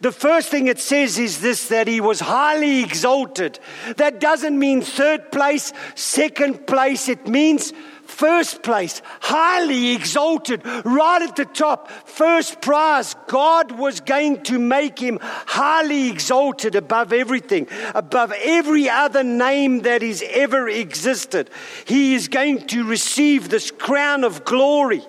The 0.00 0.10
first 0.10 0.48
thing 0.48 0.68
it 0.68 0.78
says 0.78 1.18
is 1.18 1.42
this 1.42 1.68
that 1.68 1.86
he 1.86 2.00
was 2.00 2.20
highly 2.20 2.82
exalted. 2.82 3.58
That 3.98 4.20
doesn't 4.20 4.58
mean 4.58 4.80
third 4.80 5.30
place, 5.30 5.74
second 5.94 6.66
place. 6.66 7.10
It 7.10 7.28
means 7.28 7.74
first 8.14 8.62
place, 8.62 9.02
highly 9.20 9.92
exalted, 9.92 10.64
right 10.84 11.22
at 11.22 11.36
the 11.36 11.44
top, 11.44 11.90
first 11.90 12.60
prize. 12.60 13.14
God 13.26 13.72
was 13.72 14.00
going 14.00 14.42
to 14.44 14.58
make 14.58 14.98
him 14.98 15.18
highly 15.22 16.08
exalted 16.10 16.76
above 16.76 17.12
everything, 17.12 17.66
above 17.94 18.32
every 18.40 18.88
other 18.88 19.24
name 19.24 19.82
that 19.82 20.02
has 20.02 20.22
ever 20.30 20.68
existed. 20.68 21.50
He 21.84 22.14
is 22.14 22.28
going 22.28 22.66
to 22.68 22.84
receive 22.84 23.48
this 23.48 23.70
crown 23.70 24.24
of 24.24 24.44
glory 24.44 25.02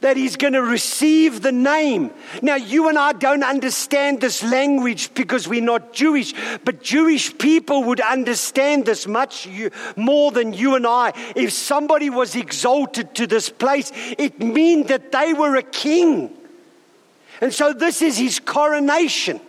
that 0.00 0.16
he's 0.16 0.36
going 0.36 0.54
to 0.54 0.62
receive 0.62 1.42
the 1.42 1.52
name. 1.52 2.10
Now, 2.40 2.56
you 2.56 2.88
and 2.88 2.98
I 2.98 3.12
don't 3.12 3.44
understand 3.44 4.20
this 4.20 4.42
language 4.42 5.14
because 5.14 5.46
we're 5.46 5.62
not 5.62 5.92
Jewish, 5.92 6.34
but 6.64 6.82
Jewish 6.82 7.36
people 7.36 7.84
would 7.84 8.00
understand 8.00 8.86
this 8.86 9.06
much 9.06 9.48
more 9.96 10.32
than 10.32 10.52
you 10.52 10.74
and 10.74 10.86
I. 10.86 11.12
If 11.36 11.52
somebody 11.52 12.10
was 12.10 12.34
exalted 12.34 13.14
to 13.16 13.26
this 13.26 13.48
place, 13.48 13.92
it 13.94 14.40
meant 14.40 14.88
that 14.88 15.12
they 15.12 15.34
were 15.34 15.56
a 15.56 15.62
king. 15.62 16.36
And 17.40 17.52
so, 17.52 17.72
this 17.72 18.02
is 18.02 18.18
his 18.18 18.38
coronation. 18.38 19.40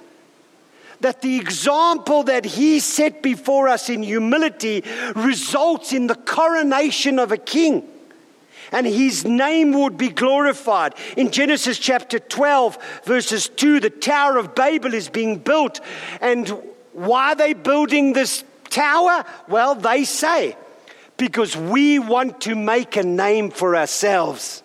That 1.02 1.22
the 1.22 1.38
example 1.38 2.24
that 2.24 2.46
he 2.46 2.80
set 2.80 3.22
before 3.22 3.68
us 3.68 3.90
in 3.90 4.04
humility 4.04 4.84
results 5.16 5.92
in 5.92 6.08
the 6.08 6.16
coronation 6.16 7.20
of 7.20 7.32
a 7.32 7.38
king 7.38 7.90
and 8.74 8.88
his 8.88 9.24
name 9.24 9.72
would 9.74 9.98
be 9.98 10.10
glorified. 10.10 10.96
In 11.16 11.32
Genesis 11.32 11.78
chapter 11.78 12.20
12, 12.20 12.78
verses 13.06 13.48
2, 13.48 13.80
the 13.80 13.90
Tower 13.90 14.38
of 14.38 14.56
Babel 14.56 14.94
is 14.94 15.10
being 15.10 15.38
built. 15.38 15.80
And 16.20 16.50
why 16.94 17.30
are 17.32 17.36
they 17.36 17.54
building 17.54 18.14
this 18.14 18.44
tower? 18.70 19.24
Well, 19.48 19.76
they 19.76 20.04
say, 20.04 20.58
because 21.18 21.56
we 21.56 22.00
want 22.00 22.42
to 22.42 22.56
make 22.56 22.98
a 22.98 23.04
name 23.04 23.52
for 23.52 23.76
ourselves. 23.76 24.64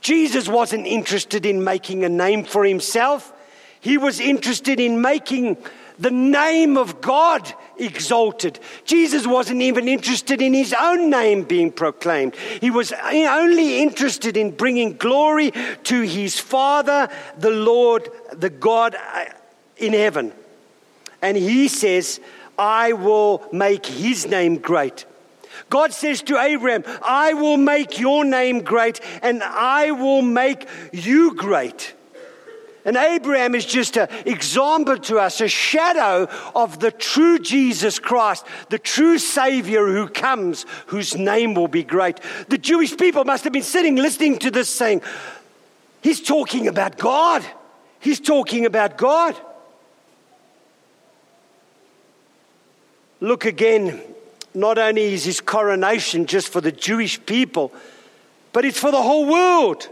Jesus 0.00 0.48
wasn't 0.48 0.86
interested 0.86 1.46
in 1.46 1.64
making 1.64 2.04
a 2.04 2.08
name 2.08 2.44
for 2.44 2.64
himself, 2.64 3.32
he 3.80 3.98
was 3.98 4.18
interested 4.18 4.80
in 4.80 5.02
making 5.02 5.58
the 5.98 6.10
name 6.10 6.76
of 6.76 7.00
God 7.00 7.52
exalted. 7.78 8.58
Jesus 8.84 9.26
wasn't 9.26 9.62
even 9.62 9.88
interested 9.88 10.42
in 10.42 10.54
his 10.54 10.74
own 10.78 11.10
name 11.10 11.42
being 11.42 11.70
proclaimed. 11.70 12.34
He 12.60 12.70
was 12.70 12.92
only 12.92 13.82
interested 13.82 14.36
in 14.36 14.52
bringing 14.52 14.96
glory 14.96 15.52
to 15.84 16.00
his 16.02 16.38
Father, 16.38 17.08
the 17.38 17.50
Lord, 17.50 18.08
the 18.32 18.50
God 18.50 18.96
uh, 18.96 19.24
in 19.76 19.92
heaven. 19.92 20.32
And 21.22 21.36
he 21.36 21.68
says, 21.68 22.20
I 22.58 22.92
will 22.92 23.46
make 23.52 23.86
his 23.86 24.26
name 24.26 24.58
great. 24.58 25.06
God 25.70 25.92
says 25.92 26.22
to 26.22 26.38
Abraham, 26.38 26.84
I 27.02 27.34
will 27.34 27.56
make 27.56 27.98
your 27.98 28.24
name 28.24 28.60
great 28.60 29.00
and 29.22 29.42
I 29.42 29.92
will 29.92 30.22
make 30.22 30.68
you 30.92 31.34
great. 31.34 31.94
And 32.84 32.96
Abraham 32.96 33.54
is 33.54 33.64
just 33.64 33.96
an 33.96 34.08
example 34.26 34.98
to 34.98 35.18
us, 35.18 35.40
a 35.40 35.48
shadow 35.48 36.28
of 36.54 36.80
the 36.80 36.90
true 36.90 37.38
Jesus 37.38 37.98
Christ, 37.98 38.44
the 38.68 38.78
true 38.78 39.18
Savior 39.18 39.86
who 39.86 40.06
comes, 40.06 40.66
whose 40.86 41.16
name 41.16 41.54
will 41.54 41.68
be 41.68 41.82
great. 41.82 42.20
The 42.48 42.58
Jewish 42.58 42.96
people 42.96 43.24
must 43.24 43.44
have 43.44 43.54
been 43.54 43.62
sitting 43.62 43.96
listening 43.96 44.38
to 44.40 44.50
this 44.50 44.68
saying, 44.68 45.00
He's 46.02 46.20
talking 46.20 46.68
about 46.68 46.98
God. 46.98 47.42
He's 48.00 48.20
talking 48.20 48.66
about 48.66 48.98
God. 48.98 49.34
Look 53.20 53.46
again, 53.46 54.02
not 54.52 54.76
only 54.76 55.14
is 55.14 55.24
his 55.24 55.40
coronation 55.40 56.26
just 56.26 56.48
for 56.50 56.60
the 56.60 56.70
Jewish 56.70 57.24
people, 57.24 57.72
but 58.52 58.66
it's 58.66 58.78
for 58.78 58.90
the 58.90 59.02
whole 59.02 59.26
world. 59.26 59.88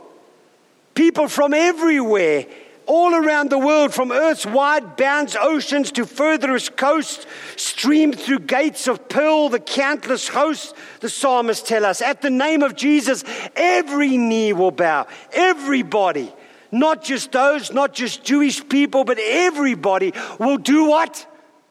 People 0.95 1.29
from 1.29 1.55
everywhere 1.55 2.45
all 2.93 3.15
around 3.15 3.49
the 3.49 3.59
world, 3.59 3.95
from 3.95 4.13
Earth's 4.13 4.45
wide 4.45 4.97
bounds, 4.97 5.35
oceans 5.35 5.91
to 5.93 6.05
furthest 6.05 6.77
coast, 6.77 7.27
streamed 7.57 8.21
through 8.21 8.41
gates 8.41 8.87
of 8.87 9.09
pearl, 9.09 9.49
the 9.49 9.59
countless 9.59 10.29
hosts, 10.29 10.75
the 11.01 11.09
psalmists 11.09 11.67
tell 11.67 11.87
us. 11.87 12.03
At 12.03 12.21
the 12.21 12.29
name 12.29 12.63
of 12.63 12.77
Jesus, 12.77 13.25
every 13.57 14.19
knee 14.19 14.53
will 14.53 14.73
bow, 14.73 15.07
everybody, 15.33 16.31
not 16.71 17.03
just 17.03 17.33
those, 17.33 17.73
not 17.73 17.95
just 17.95 18.25
Jewish 18.25 18.69
people, 18.69 19.05
but 19.05 19.19
everybody 19.19 20.13
will 20.39 20.59
do 20.59 20.85
what? 20.85 21.27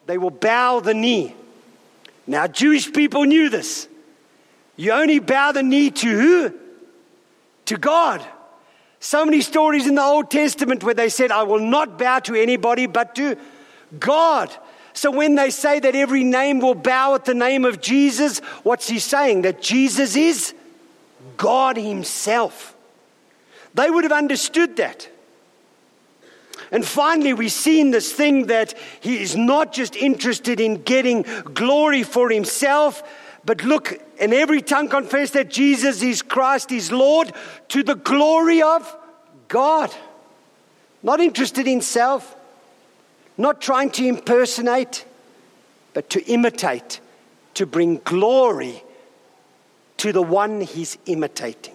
They 0.06 0.18
will 0.18 0.30
bow 0.30 0.80
the 0.80 0.92
knee. 0.92 1.36
Now, 2.26 2.48
Jewish 2.48 2.92
people 2.92 3.26
knew 3.26 3.48
this. 3.48 3.86
You 4.74 4.90
only 4.90 5.20
bow 5.20 5.52
the 5.52 5.62
knee 5.62 5.92
to 5.92 6.08
who? 6.08 6.54
To 7.66 7.76
God. 7.76 8.26
So 9.02 9.24
many 9.24 9.40
stories 9.40 9.88
in 9.88 9.96
the 9.96 10.02
Old 10.02 10.30
Testament 10.30 10.84
where 10.84 10.94
they 10.94 11.08
said, 11.08 11.32
I 11.32 11.42
will 11.42 11.58
not 11.58 11.98
bow 11.98 12.20
to 12.20 12.36
anybody 12.36 12.86
but 12.86 13.16
to 13.16 13.36
God. 13.98 14.48
So 14.92 15.10
when 15.10 15.34
they 15.34 15.50
say 15.50 15.80
that 15.80 15.96
every 15.96 16.22
name 16.22 16.60
will 16.60 16.76
bow 16.76 17.16
at 17.16 17.24
the 17.24 17.34
name 17.34 17.64
of 17.64 17.80
Jesus, 17.80 18.38
what's 18.62 18.86
he 18.86 19.00
saying? 19.00 19.42
That 19.42 19.60
Jesus 19.60 20.14
is 20.14 20.54
God 21.36 21.76
Himself. 21.76 22.76
They 23.74 23.90
would 23.90 24.04
have 24.04 24.12
understood 24.12 24.76
that. 24.76 25.08
And 26.70 26.86
finally, 26.86 27.32
we 27.32 27.48
see 27.48 27.80
in 27.80 27.90
this 27.90 28.12
thing 28.12 28.46
that 28.46 28.72
He 29.00 29.20
is 29.20 29.34
not 29.34 29.72
just 29.72 29.96
interested 29.96 30.60
in 30.60 30.80
getting 30.84 31.22
glory 31.54 32.04
for 32.04 32.30
Himself, 32.30 33.02
but 33.44 33.64
look, 33.64 34.00
and 34.20 34.32
every 34.32 34.62
tongue 34.62 34.88
confess 34.88 35.30
that 35.30 35.50
Jesus 35.50 36.02
is 36.02 36.22
Christ, 36.22 36.70
is 36.70 36.92
Lord, 36.92 37.32
to 37.68 37.82
the 37.82 37.96
glory 37.96 38.62
of 38.62 38.96
God. 39.48 39.92
Not 41.02 41.20
interested 41.20 41.66
in 41.66 41.80
self, 41.80 42.36
not 43.36 43.60
trying 43.60 43.90
to 43.90 44.06
impersonate, 44.06 45.04
but 45.94 46.08
to 46.10 46.24
imitate, 46.24 47.00
to 47.54 47.66
bring 47.66 47.96
glory 48.04 48.82
to 49.98 50.12
the 50.12 50.22
one 50.22 50.60
he's 50.60 50.96
imitating. 51.06 51.74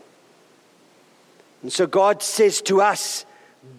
And 1.61 1.73
so 1.73 1.85
God 1.85 2.23
says 2.23 2.61
to 2.63 2.81
us, 2.81 3.25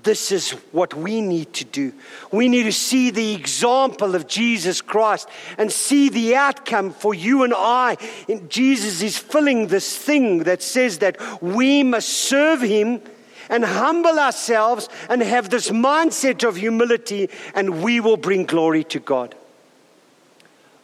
this 0.02 0.32
is 0.32 0.52
what 0.72 0.94
we 0.94 1.20
need 1.20 1.52
to 1.54 1.64
do. 1.64 1.92
We 2.32 2.48
need 2.48 2.64
to 2.64 2.72
see 2.72 3.10
the 3.10 3.34
example 3.34 4.14
of 4.14 4.26
Jesus 4.26 4.80
Christ 4.80 5.28
and 5.58 5.70
see 5.70 6.08
the 6.08 6.36
outcome 6.36 6.92
for 6.92 7.14
you 7.14 7.42
and 7.42 7.52
I. 7.54 7.96
And 8.28 8.48
Jesus 8.48 9.02
is 9.02 9.18
filling 9.18 9.66
this 9.66 9.96
thing 9.96 10.44
that 10.44 10.62
says 10.62 10.98
that 10.98 11.42
we 11.42 11.82
must 11.82 12.08
serve 12.08 12.62
Him 12.62 13.02
and 13.50 13.64
humble 13.64 14.18
ourselves 14.18 14.88
and 15.08 15.22
have 15.22 15.50
this 15.50 15.70
mindset 15.70 16.46
of 16.46 16.56
humility, 16.56 17.28
and 17.54 17.82
we 17.82 18.00
will 18.00 18.16
bring 18.16 18.44
glory 18.44 18.84
to 18.84 19.00
God. 19.00 19.34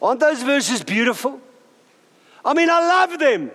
Aren't 0.01 0.19
those 0.19 0.43
verses 0.43 0.83
beautiful? 0.83 1.39
I 2.43 2.53
mean, 2.53 2.69
I 2.69 2.79
love 2.79 3.19
them 3.19 3.51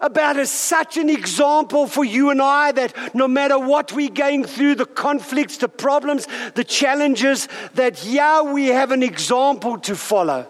about 0.00 0.36
as 0.36 0.50
such 0.50 0.96
an 0.96 1.08
example 1.08 1.86
for 1.86 2.04
you 2.04 2.30
and 2.30 2.42
I 2.42 2.72
that 2.72 3.14
no 3.14 3.26
matter 3.26 3.58
what 3.58 3.92
we're 3.92 4.10
going 4.10 4.44
through, 4.44 4.76
the 4.76 4.86
conflicts, 4.86 5.56
the 5.58 5.68
problems, 5.68 6.26
the 6.54 6.64
challenges, 6.64 7.48
that 7.74 8.04
yeah, 8.04 8.42
we 8.42 8.66
have 8.66 8.92
an 8.92 9.02
example 9.02 9.78
to 9.80 9.96
follow. 9.96 10.46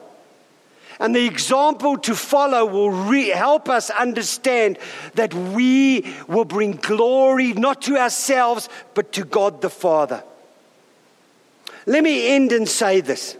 And 0.99 1.15
the 1.15 1.27
example 1.27 1.99
to 1.99 2.15
follow 2.15 2.65
will 2.65 2.91
re- 2.91 3.29
help 3.29 3.69
us 3.69 3.91
understand 3.91 4.79
that 5.15 5.35
we 5.35 6.07
will 6.27 6.47
bring 6.47 6.73
glory 6.73 7.53
not 7.53 7.83
to 7.83 7.99
ourselves, 7.99 8.69
but 8.95 9.13
to 9.13 9.25
God 9.25 9.61
the 9.61 9.71
Father. 9.71 10.25
Let 11.85 12.03
me 12.03 12.35
end 12.35 12.53
and 12.53 12.69
say 12.69 13.01
this. 13.01 13.37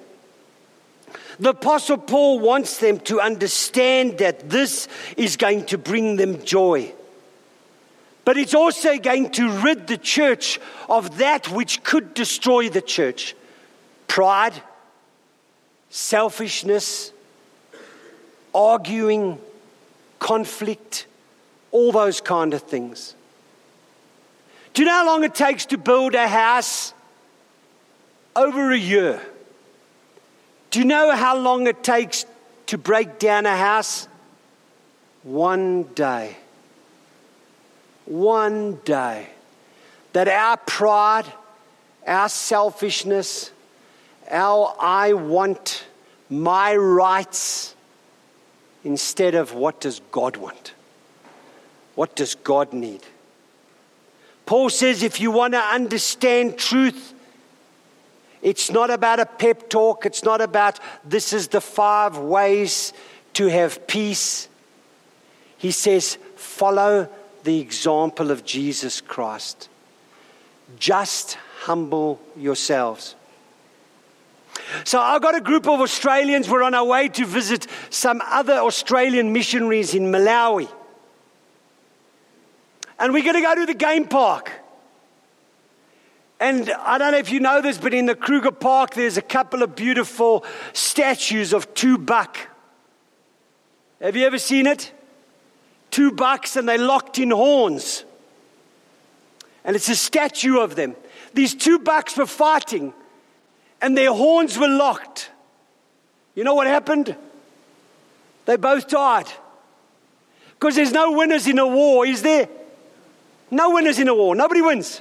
The 1.39 1.51
Apostle 1.51 1.99
Paul 1.99 2.41
wants 2.41 2.79
them 2.79 2.99
to 3.01 3.21
understand 3.21 4.19
that 4.19 4.49
this 4.49 4.89
is 5.17 5.37
going 5.37 5.67
to 5.67 5.79
bring 5.79 6.17
them 6.17 6.43
joy. 6.45 6.93
But 8.25 8.37
it's 8.37 8.55
also 8.55 8.97
going 8.99 9.31
to 9.33 9.51
rid 9.61 9.87
the 9.87 9.99
church 9.99 10.59
of 10.89 11.19
that 11.19 11.49
which 11.49 11.85
could 11.85 12.15
destroy 12.15 12.69
the 12.69 12.83
church 12.83 13.37
pride, 14.09 14.55
selfishness, 15.91 17.13
arguing, 18.55 19.39
conflict, 20.19 21.07
all 21.71 21.93
those 21.93 22.21
kind 22.21 22.55
of 22.55 22.63
things. 22.63 23.15
Do 24.73 24.83
you 24.83 24.87
know 24.87 24.95
how 24.95 25.07
long 25.07 25.25
it 25.25 25.35
takes 25.35 25.67
to 25.67 25.79
build 25.79 26.15
a 26.15 26.27
house? 26.27 26.95
Over 28.35 28.73
a 28.73 28.79
year. 28.79 29.21
Do 30.77 30.83
you 30.83 30.89
know 30.89 31.13
how 31.13 31.39
long 31.39 31.67
it 31.69 31.83
takes 31.83 32.27
to 32.67 32.77
break 32.77 33.19
down 33.19 33.47
a 33.47 33.57
house? 33.57 34.09
One 35.23 35.85
day. 35.95 36.37
One 38.05 38.81
day. 38.85 39.29
That 40.13 40.29
our 40.29 40.59
pride, 40.59 41.25
our 42.07 42.29
selfishness, 42.29 43.53
our 44.31 44.77
I 44.79 45.15
want, 45.15 45.87
my 46.29 46.77
rights, 46.77 47.75
instead 48.85 49.35
of 49.35 49.55
what 49.55 49.81
does 49.81 50.03
God 50.13 50.37
want? 50.37 50.75
What 51.95 52.15
does 52.15 52.35
God 52.35 52.75
need? 52.75 53.01
Paul 54.45 54.69
says 54.69 55.03
if 55.03 55.21
you 55.23 55.31
want 55.31 55.55
to 55.55 55.59
understand 55.59 56.59
truth, 56.59 57.15
it's 58.47 58.71
not 58.71 58.91
about 58.91 59.19
a 59.19 59.27
pep 59.27 59.69
talk. 59.69 60.07
It's 60.07 60.23
not 60.23 60.41
about 60.41 60.79
this 61.05 61.33
is 61.33 61.49
the 61.49 61.61
five 61.61 62.17
ways 62.17 62.93
to 63.33 63.49
have 63.49 63.89
peace. 63.89 64.49
He 65.59 65.73
says, 65.73 66.17
follow 66.37 67.09
the 67.43 67.59
example 67.59 68.31
of 68.31 68.45
Jesus 68.45 69.01
Christ. 69.01 69.69
Just 70.79 71.39
humble 71.63 72.21
yourselves. 72.37 73.17
So 74.85 75.01
I've 75.01 75.23
got 75.23 75.35
a 75.35 75.41
group 75.41 75.67
of 75.67 75.81
Australians. 75.81 76.49
We're 76.49 76.63
on 76.63 76.75
our 76.75 76.85
way 76.85 77.09
to 77.09 77.27
visit 77.27 77.67
some 77.91 78.23
other 78.25 78.61
Australian 78.61 79.33
missionaries 79.33 79.93
in 79.93 80.13
Malawi. 80.13 80.71
And 83.01 83.13
we're 83.13 83.25
going 83.25 83.35
to 83.35 83.43
go 83.43 83.57
to 83.57 83.67
the 83.67 83.75
game 83.75 84.07
park. 84.07 84.53
And 86.39 86.71
I 86.71 86.99
don't 86.99 87.13
know 87.13 87.19
if 87.19 87.31
you 87.31 87.41
know 87.41 87.63
this, 87.63 87.79
but 87.79 87.95
in 87.95 88.07
the 88.07 88.15
Kruger 88.15 88.51
Park, 88.51 88.95
there's 88.95 89.17
a 89.17 89.23
couple 89.23 89.63
of 89.63 89.75
beautiful 89.75 90.45
statues 90.75 91.53
of 91.53 91.73
two 91.73 91.97
buck. 91.97 92.37
Have 94.01 94.17
you 94.17 94.27
ever 94.27 94.39
seen 94.39 94.67
it? 94.67 94.93
Two 95.91 96.13
bucks, 96.13 96.57
and 96.57 96.69
they're 96.69 96.77
locked 96.77 97.19
in 97.19 97.31
horns. 97.31 98.05
And 99.65 99.75
it's 99.75 99.89
a 99.89 99.97
statue 99.97 100.61
of 100.61 100.77
them. 100.77 100.95
These 101.33 101.55
two 101.55 101.79
bucks 101.79 102.17
were 102.17 102.27
fighting, 102.27 102.93
and 103.81 103.97
their 103.97 104.13
horns 104.13 104.59
were 104.59 104.69
locked. 104.69 105.31
You 106.35 106.45
know 106.45 106.55
what 106.55 106.67
happened? 106.67 107.17
They 108.45 108.57
both 108.57 108.89
died. 108.89 109.27
Because 110.59 110.77
there's 110.77 110.93
no 110.93 111.13
winners 111.13 111.47
in 111.47 111.59
a 111.59 111.67
war, 111.67 112.07
is 112.07 112.23
there? 112.23 112.49
No 113.51 113.71
winners 113.71 113.99
in 113.99 114.09
a 114.09 114.15
war. 114.15 114.35
Nobody 114.35 114.61
wins. 114.61 115.01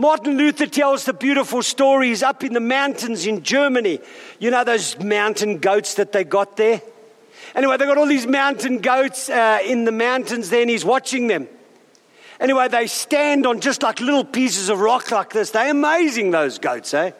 Martin 0.00 0.38
Luther 0.38 0.64
tells 0.64 1.04
the 1.04 1.12
beautiful 1.12 1.62
stories 1.62 2.22
up 2.22 2.42
in 2.42 2.54
the 2.54 2.58
mountains 2.58 3.26
in 3.26 3.42
Germany. 3.42 4.00
You 4.38 4.50
know 4.50 4.64
those 4.64 4.98
mountain 4.98 5.58
goats 5.58 5.96
that 5.96 6.12
they 6.12 6.24
got 6.24 6.56
there? 6.56 6.80
Anyway, 7.54 7.76
they 7.76 7.84
got 7.84 7.98
all 7.98 8.06
these 8.06 8.26
mountain 8.26 8.78
goats 8.78 9.28
uh, 9.28 9.58
in 9.62 9.84
the 9.84 9.92
mountains 9.92 10.48
there, 10.48 10.62
and 10.62 10.70
he's 10.70 10.86
watching 10.86 11.26
them. 11.26 11.48
Anyway, 12.40 12.66
they 12.68 12.86
stand 12.86 13.44
on 13.44 13.60
just 13.60 13.82
like 13.82 14.00
little 14.00 14.24
pieces 14.24 14.70
of 14.70 14.80
rock 14.80 15.10
like 15.10 15.34
this. 15.34 15.50
They're 15.50 15.70
amazing, 15.70 16.30
those 16.30 16.58
goats, 16.58 16.94
eh? 16.94 17.10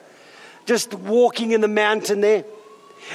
Just 0.65 0.95
walking 0.95 1.51
in 1.51 1.61
the 1.61 1.69
mountain 1.69 2.23
there. 2.23 2.47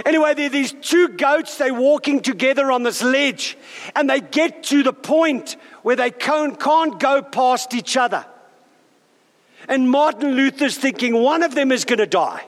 Anyway, 0.05 0.36
there 0.36 0.45
are 0.45 0.49
these 0.49 0.74
two 0.74 1.07
goats, 1.07 1.57
they're 1.57 1.74
walking 1.74 2.20
together 2.20 2.72
on 2.72 2.84
this 2.84 3.01
ledge, 3.01 3.57
and 3.95 4.07
they 4.07 4.22
get 4.22 4.61
to 4.66 4.84
the 4.84 4.93
point 4.93 5.57
where 5.82 5.95
they 5.95 6.11
can't 6.11 6.59
go 6.99 7.24
past 7.24 7.74
each 7.74 7.97
other. 7.97 8.28
And 9.68 9.89
Martin 9.89 10.32
Luther's 10.32 10.78
thinking 10.78 11.16
one 11.16 11.43
of 11.43 11.55
them 11.55 11.72
is 11.72 11.86
going 11.86 11.99
to 11.99 12.05
die. 12.05 12.45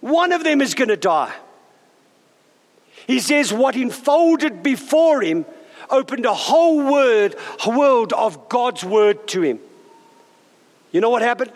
One 0.00 0.32
of 0.32 0.44
them 0.44 0.60
is 0.60 0.74
going 0.74 0.88
to 0.88 0.96
die. 0.96 1.32
He 3.06 3.20
says 3.20 3.52
what 3.52 3.74
unfolded 3.74 4.62
before 4.62 5.22
him 5.22 5.44
opened 5.90 6.24
a 6.24 6.34
whole 6.34 6.90
word, 6.90 7.34
world 7.66 8.12
of 8.12 8.48
God's 8.48 8.84
word 8.84 9.26
to 9.28 9.42
him. 9.42 9.58
You 10.92 11.00
know 11.00 11.10
what 11.10 11.22
happened? 11.22 11.52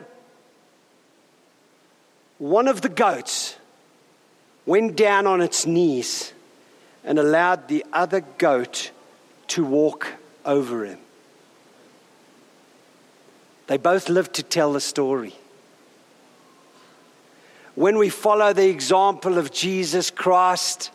One 2.38 2.68
of 2.68 2.80
the 2.80 2.88
goats 2.88 3.56
went 4.66 4.96
down 4.96 5.26
on 5.26 5.40
its 5.40 5.66
knees 5.66 6.32
and 7.04 7.18
allowed 7.18 7.68
the 7.68 7.84
other 7.92 8.20
goat 8.38 8.90
to 9.48 9.64
walk 9.64 10.08
over 10.44 10.84
him. 10.84 10.98
They 13.66 13.76
both 13.76 14.08
lived 14.08 14.34
to 14.34 14.42
tell 14.42 14.72
the 14.72 14.80
story. 14.80 15.34
When 17.74 17.98
we 17.98 18.08
follow 18.08 18.52
the 18.52 18.68
example 18.68 19.38
of 19.38 19.50
Jesus 19.50 20.10
Christ, 20.10 20.90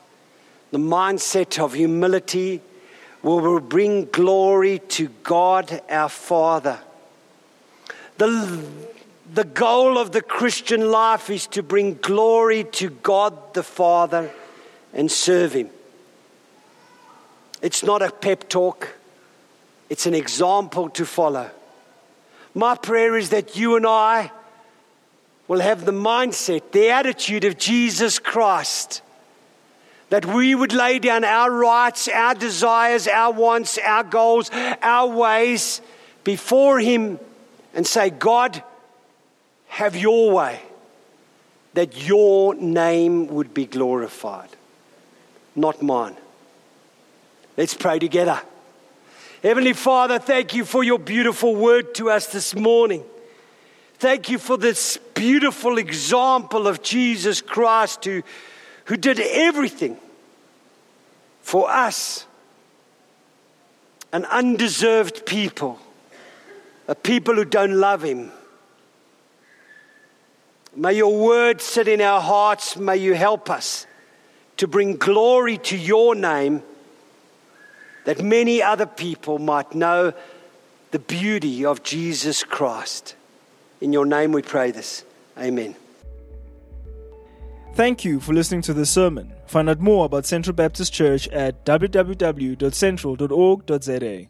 the 0.72 0.78
mindset 0.78 1.60
of 1.60 1.74
humility 1.74 2.62
will 3.22 3.60
bring 3.60 4.06
glory 4.06 4.80
to 4.80 5.10
God 5.24 5.82
our 5.90 6.10
Father. 6.10 6.80
The, 8.18 8.64
the 9.34 9.44
goal 9.44 9.98
of 9.98 10.12
the 10.12 10.22
Christian 10.22 10.92
life 10.92 11.30
is 11.30 11.48
to 11.48 11.64
bring 11.64 11.96
glory 11.96 12.64
to 12.64 12.90
God 12.90 13.54
the 13.54 13.64
Father 13.64 14.32
and 14.94 15.12
serve 15.12 15.54
Him. 15.54 15.70
It's 17.62 17.84
not 17.84 18.02
a 18.02 18.12
pep 18.12 18.48
talk, 18.48 18.96
it's 19.90 20.06
an 20.06 20.14
example 20.14 20.90
to 20.92 21.06
follow. 21.06 21.50
My 22.60 22.76
prayer 22.76 23.16
is 23.16 23.30
that 23.30 23.56
you 23.56 23.78
and 23.78 23.88
I 23.88 24.32
will 25.48 25.62
have 25.62 25.86
the 25.86 25.94
mindset, 25.94 26.74
the 26.74 26.90
attitude 26.90 27.46
of 27.46 27.58
Jesus 27.58 28.20
Christ. 28.20 29.02
That 30.10 30.26
we 30.26 30.54
would 30.56 30.74
lay 30.74 31.00
down 31.00 31.24
our 31.24 31.50
rights, 31.50 32.10
our 32.10 32.36
desires, 32.36 33.08
our 33.08 33.32
wants, 33.32 33.78
our 33.78 34.04
goals, 34.04 34.52
our 34.82 35.08
ways 35.08 35.80
before 36.26 36.82
Him 36.82 37.18
and 37.74 37.88
say, 37.88 38.10
God, 38.10 38.62
have 39.70 39.96
your 39.96 40.34
way, 40.34 40.60
that 41.76 42.06
your 42.06 42.56
name 42.56 43.28
would 43.28 43.54
be 43.54 43.68
glorified, 43.68 44.50
not 45.56 45.82
mine. 45.82 46.18
Let's 47.56 47.74
pray 47.74 48.00
together. 48.00 48.42
Heavenly 49.42 49.72
Father, 49.72 50.20
thank 50.20 50.54
you 50.54 50.66
for 50.66 50.84
your 50.84 51.00
beautiful 51.00 51.56
word 51.56 51.96
to 51.96 52.10
us 52.10 52.28
this 52.28 52.54
morning. 52.54 53.06
Thank 53.94 54.30
you 54.30 54.38
for 54.38 54.58
this 54.58 54.98
beautiful 55.14 55.78
example 55.78 56.68
of 56.68 56.82
Jesus 56.82 57.40
Christ 57.40 58.04
who, 58.04 58.22
who 58.86 58.98
did 58.98 59.18
everything 59.22 59.98
for 61.40 61.70
us, 61.70 62.26
an 64.12 64.26
undeserved 64.26 65.26
people, 65.26 65.80
a 66.90 66.96
people 66.96 67.36
who 67.36 67.46
don't 67.46 67.76
love 67.76 68.04
Him. 68.04 68.34
May 70.76 70.96
your 70.96 71.18
word 71.18 71.62
sit 71.62 71.88
in 71.88 72.02
our 72.02 72.20
hearts. 72.20 72.76
May 72.76 72.98
you 72.98 73.14
help 73.14 73.50
us 73.50 73.88
to 74.58 74.68
bring 74.68 74.98
glory 74.98 75.58
to 75.60 75.78
your 75.78 76.14
name 76.14 76.62
that 78.06 78.24
many 78.24 78.62
other 78.62 78.86
people 78.86 79.40
might 79.40 79.76
know 79.76 80.14
the 80.92 81.00
beauty 81.00 81.66
of 81.66 81.84
Jesus 81.84 82.44
Christ. 82.44 83.16
In 83.82 83.92
your 83.94 84.06
name 84.06 84.32
we 84.32 84.42
pray 84.42 84.72
this. 84.72 85.04
Amen. 85.38 85.76
Thank 87.76 88.04
you 88.04 88.20
for 88.20 88.34
listening 88.34 88.64
to 88.64 88.74
this 88.74 88.90
sermon. 88.90 89.32
Find 89.46 89.70
out 89.70 89.80
more 89.80 90.06
about 90.06 90.26
Central 90.26 90.54
Baptist 90.54 90.92
Church 90.92 91.28
at 91.30 91.64
www.central.org.za. 91.66 94.28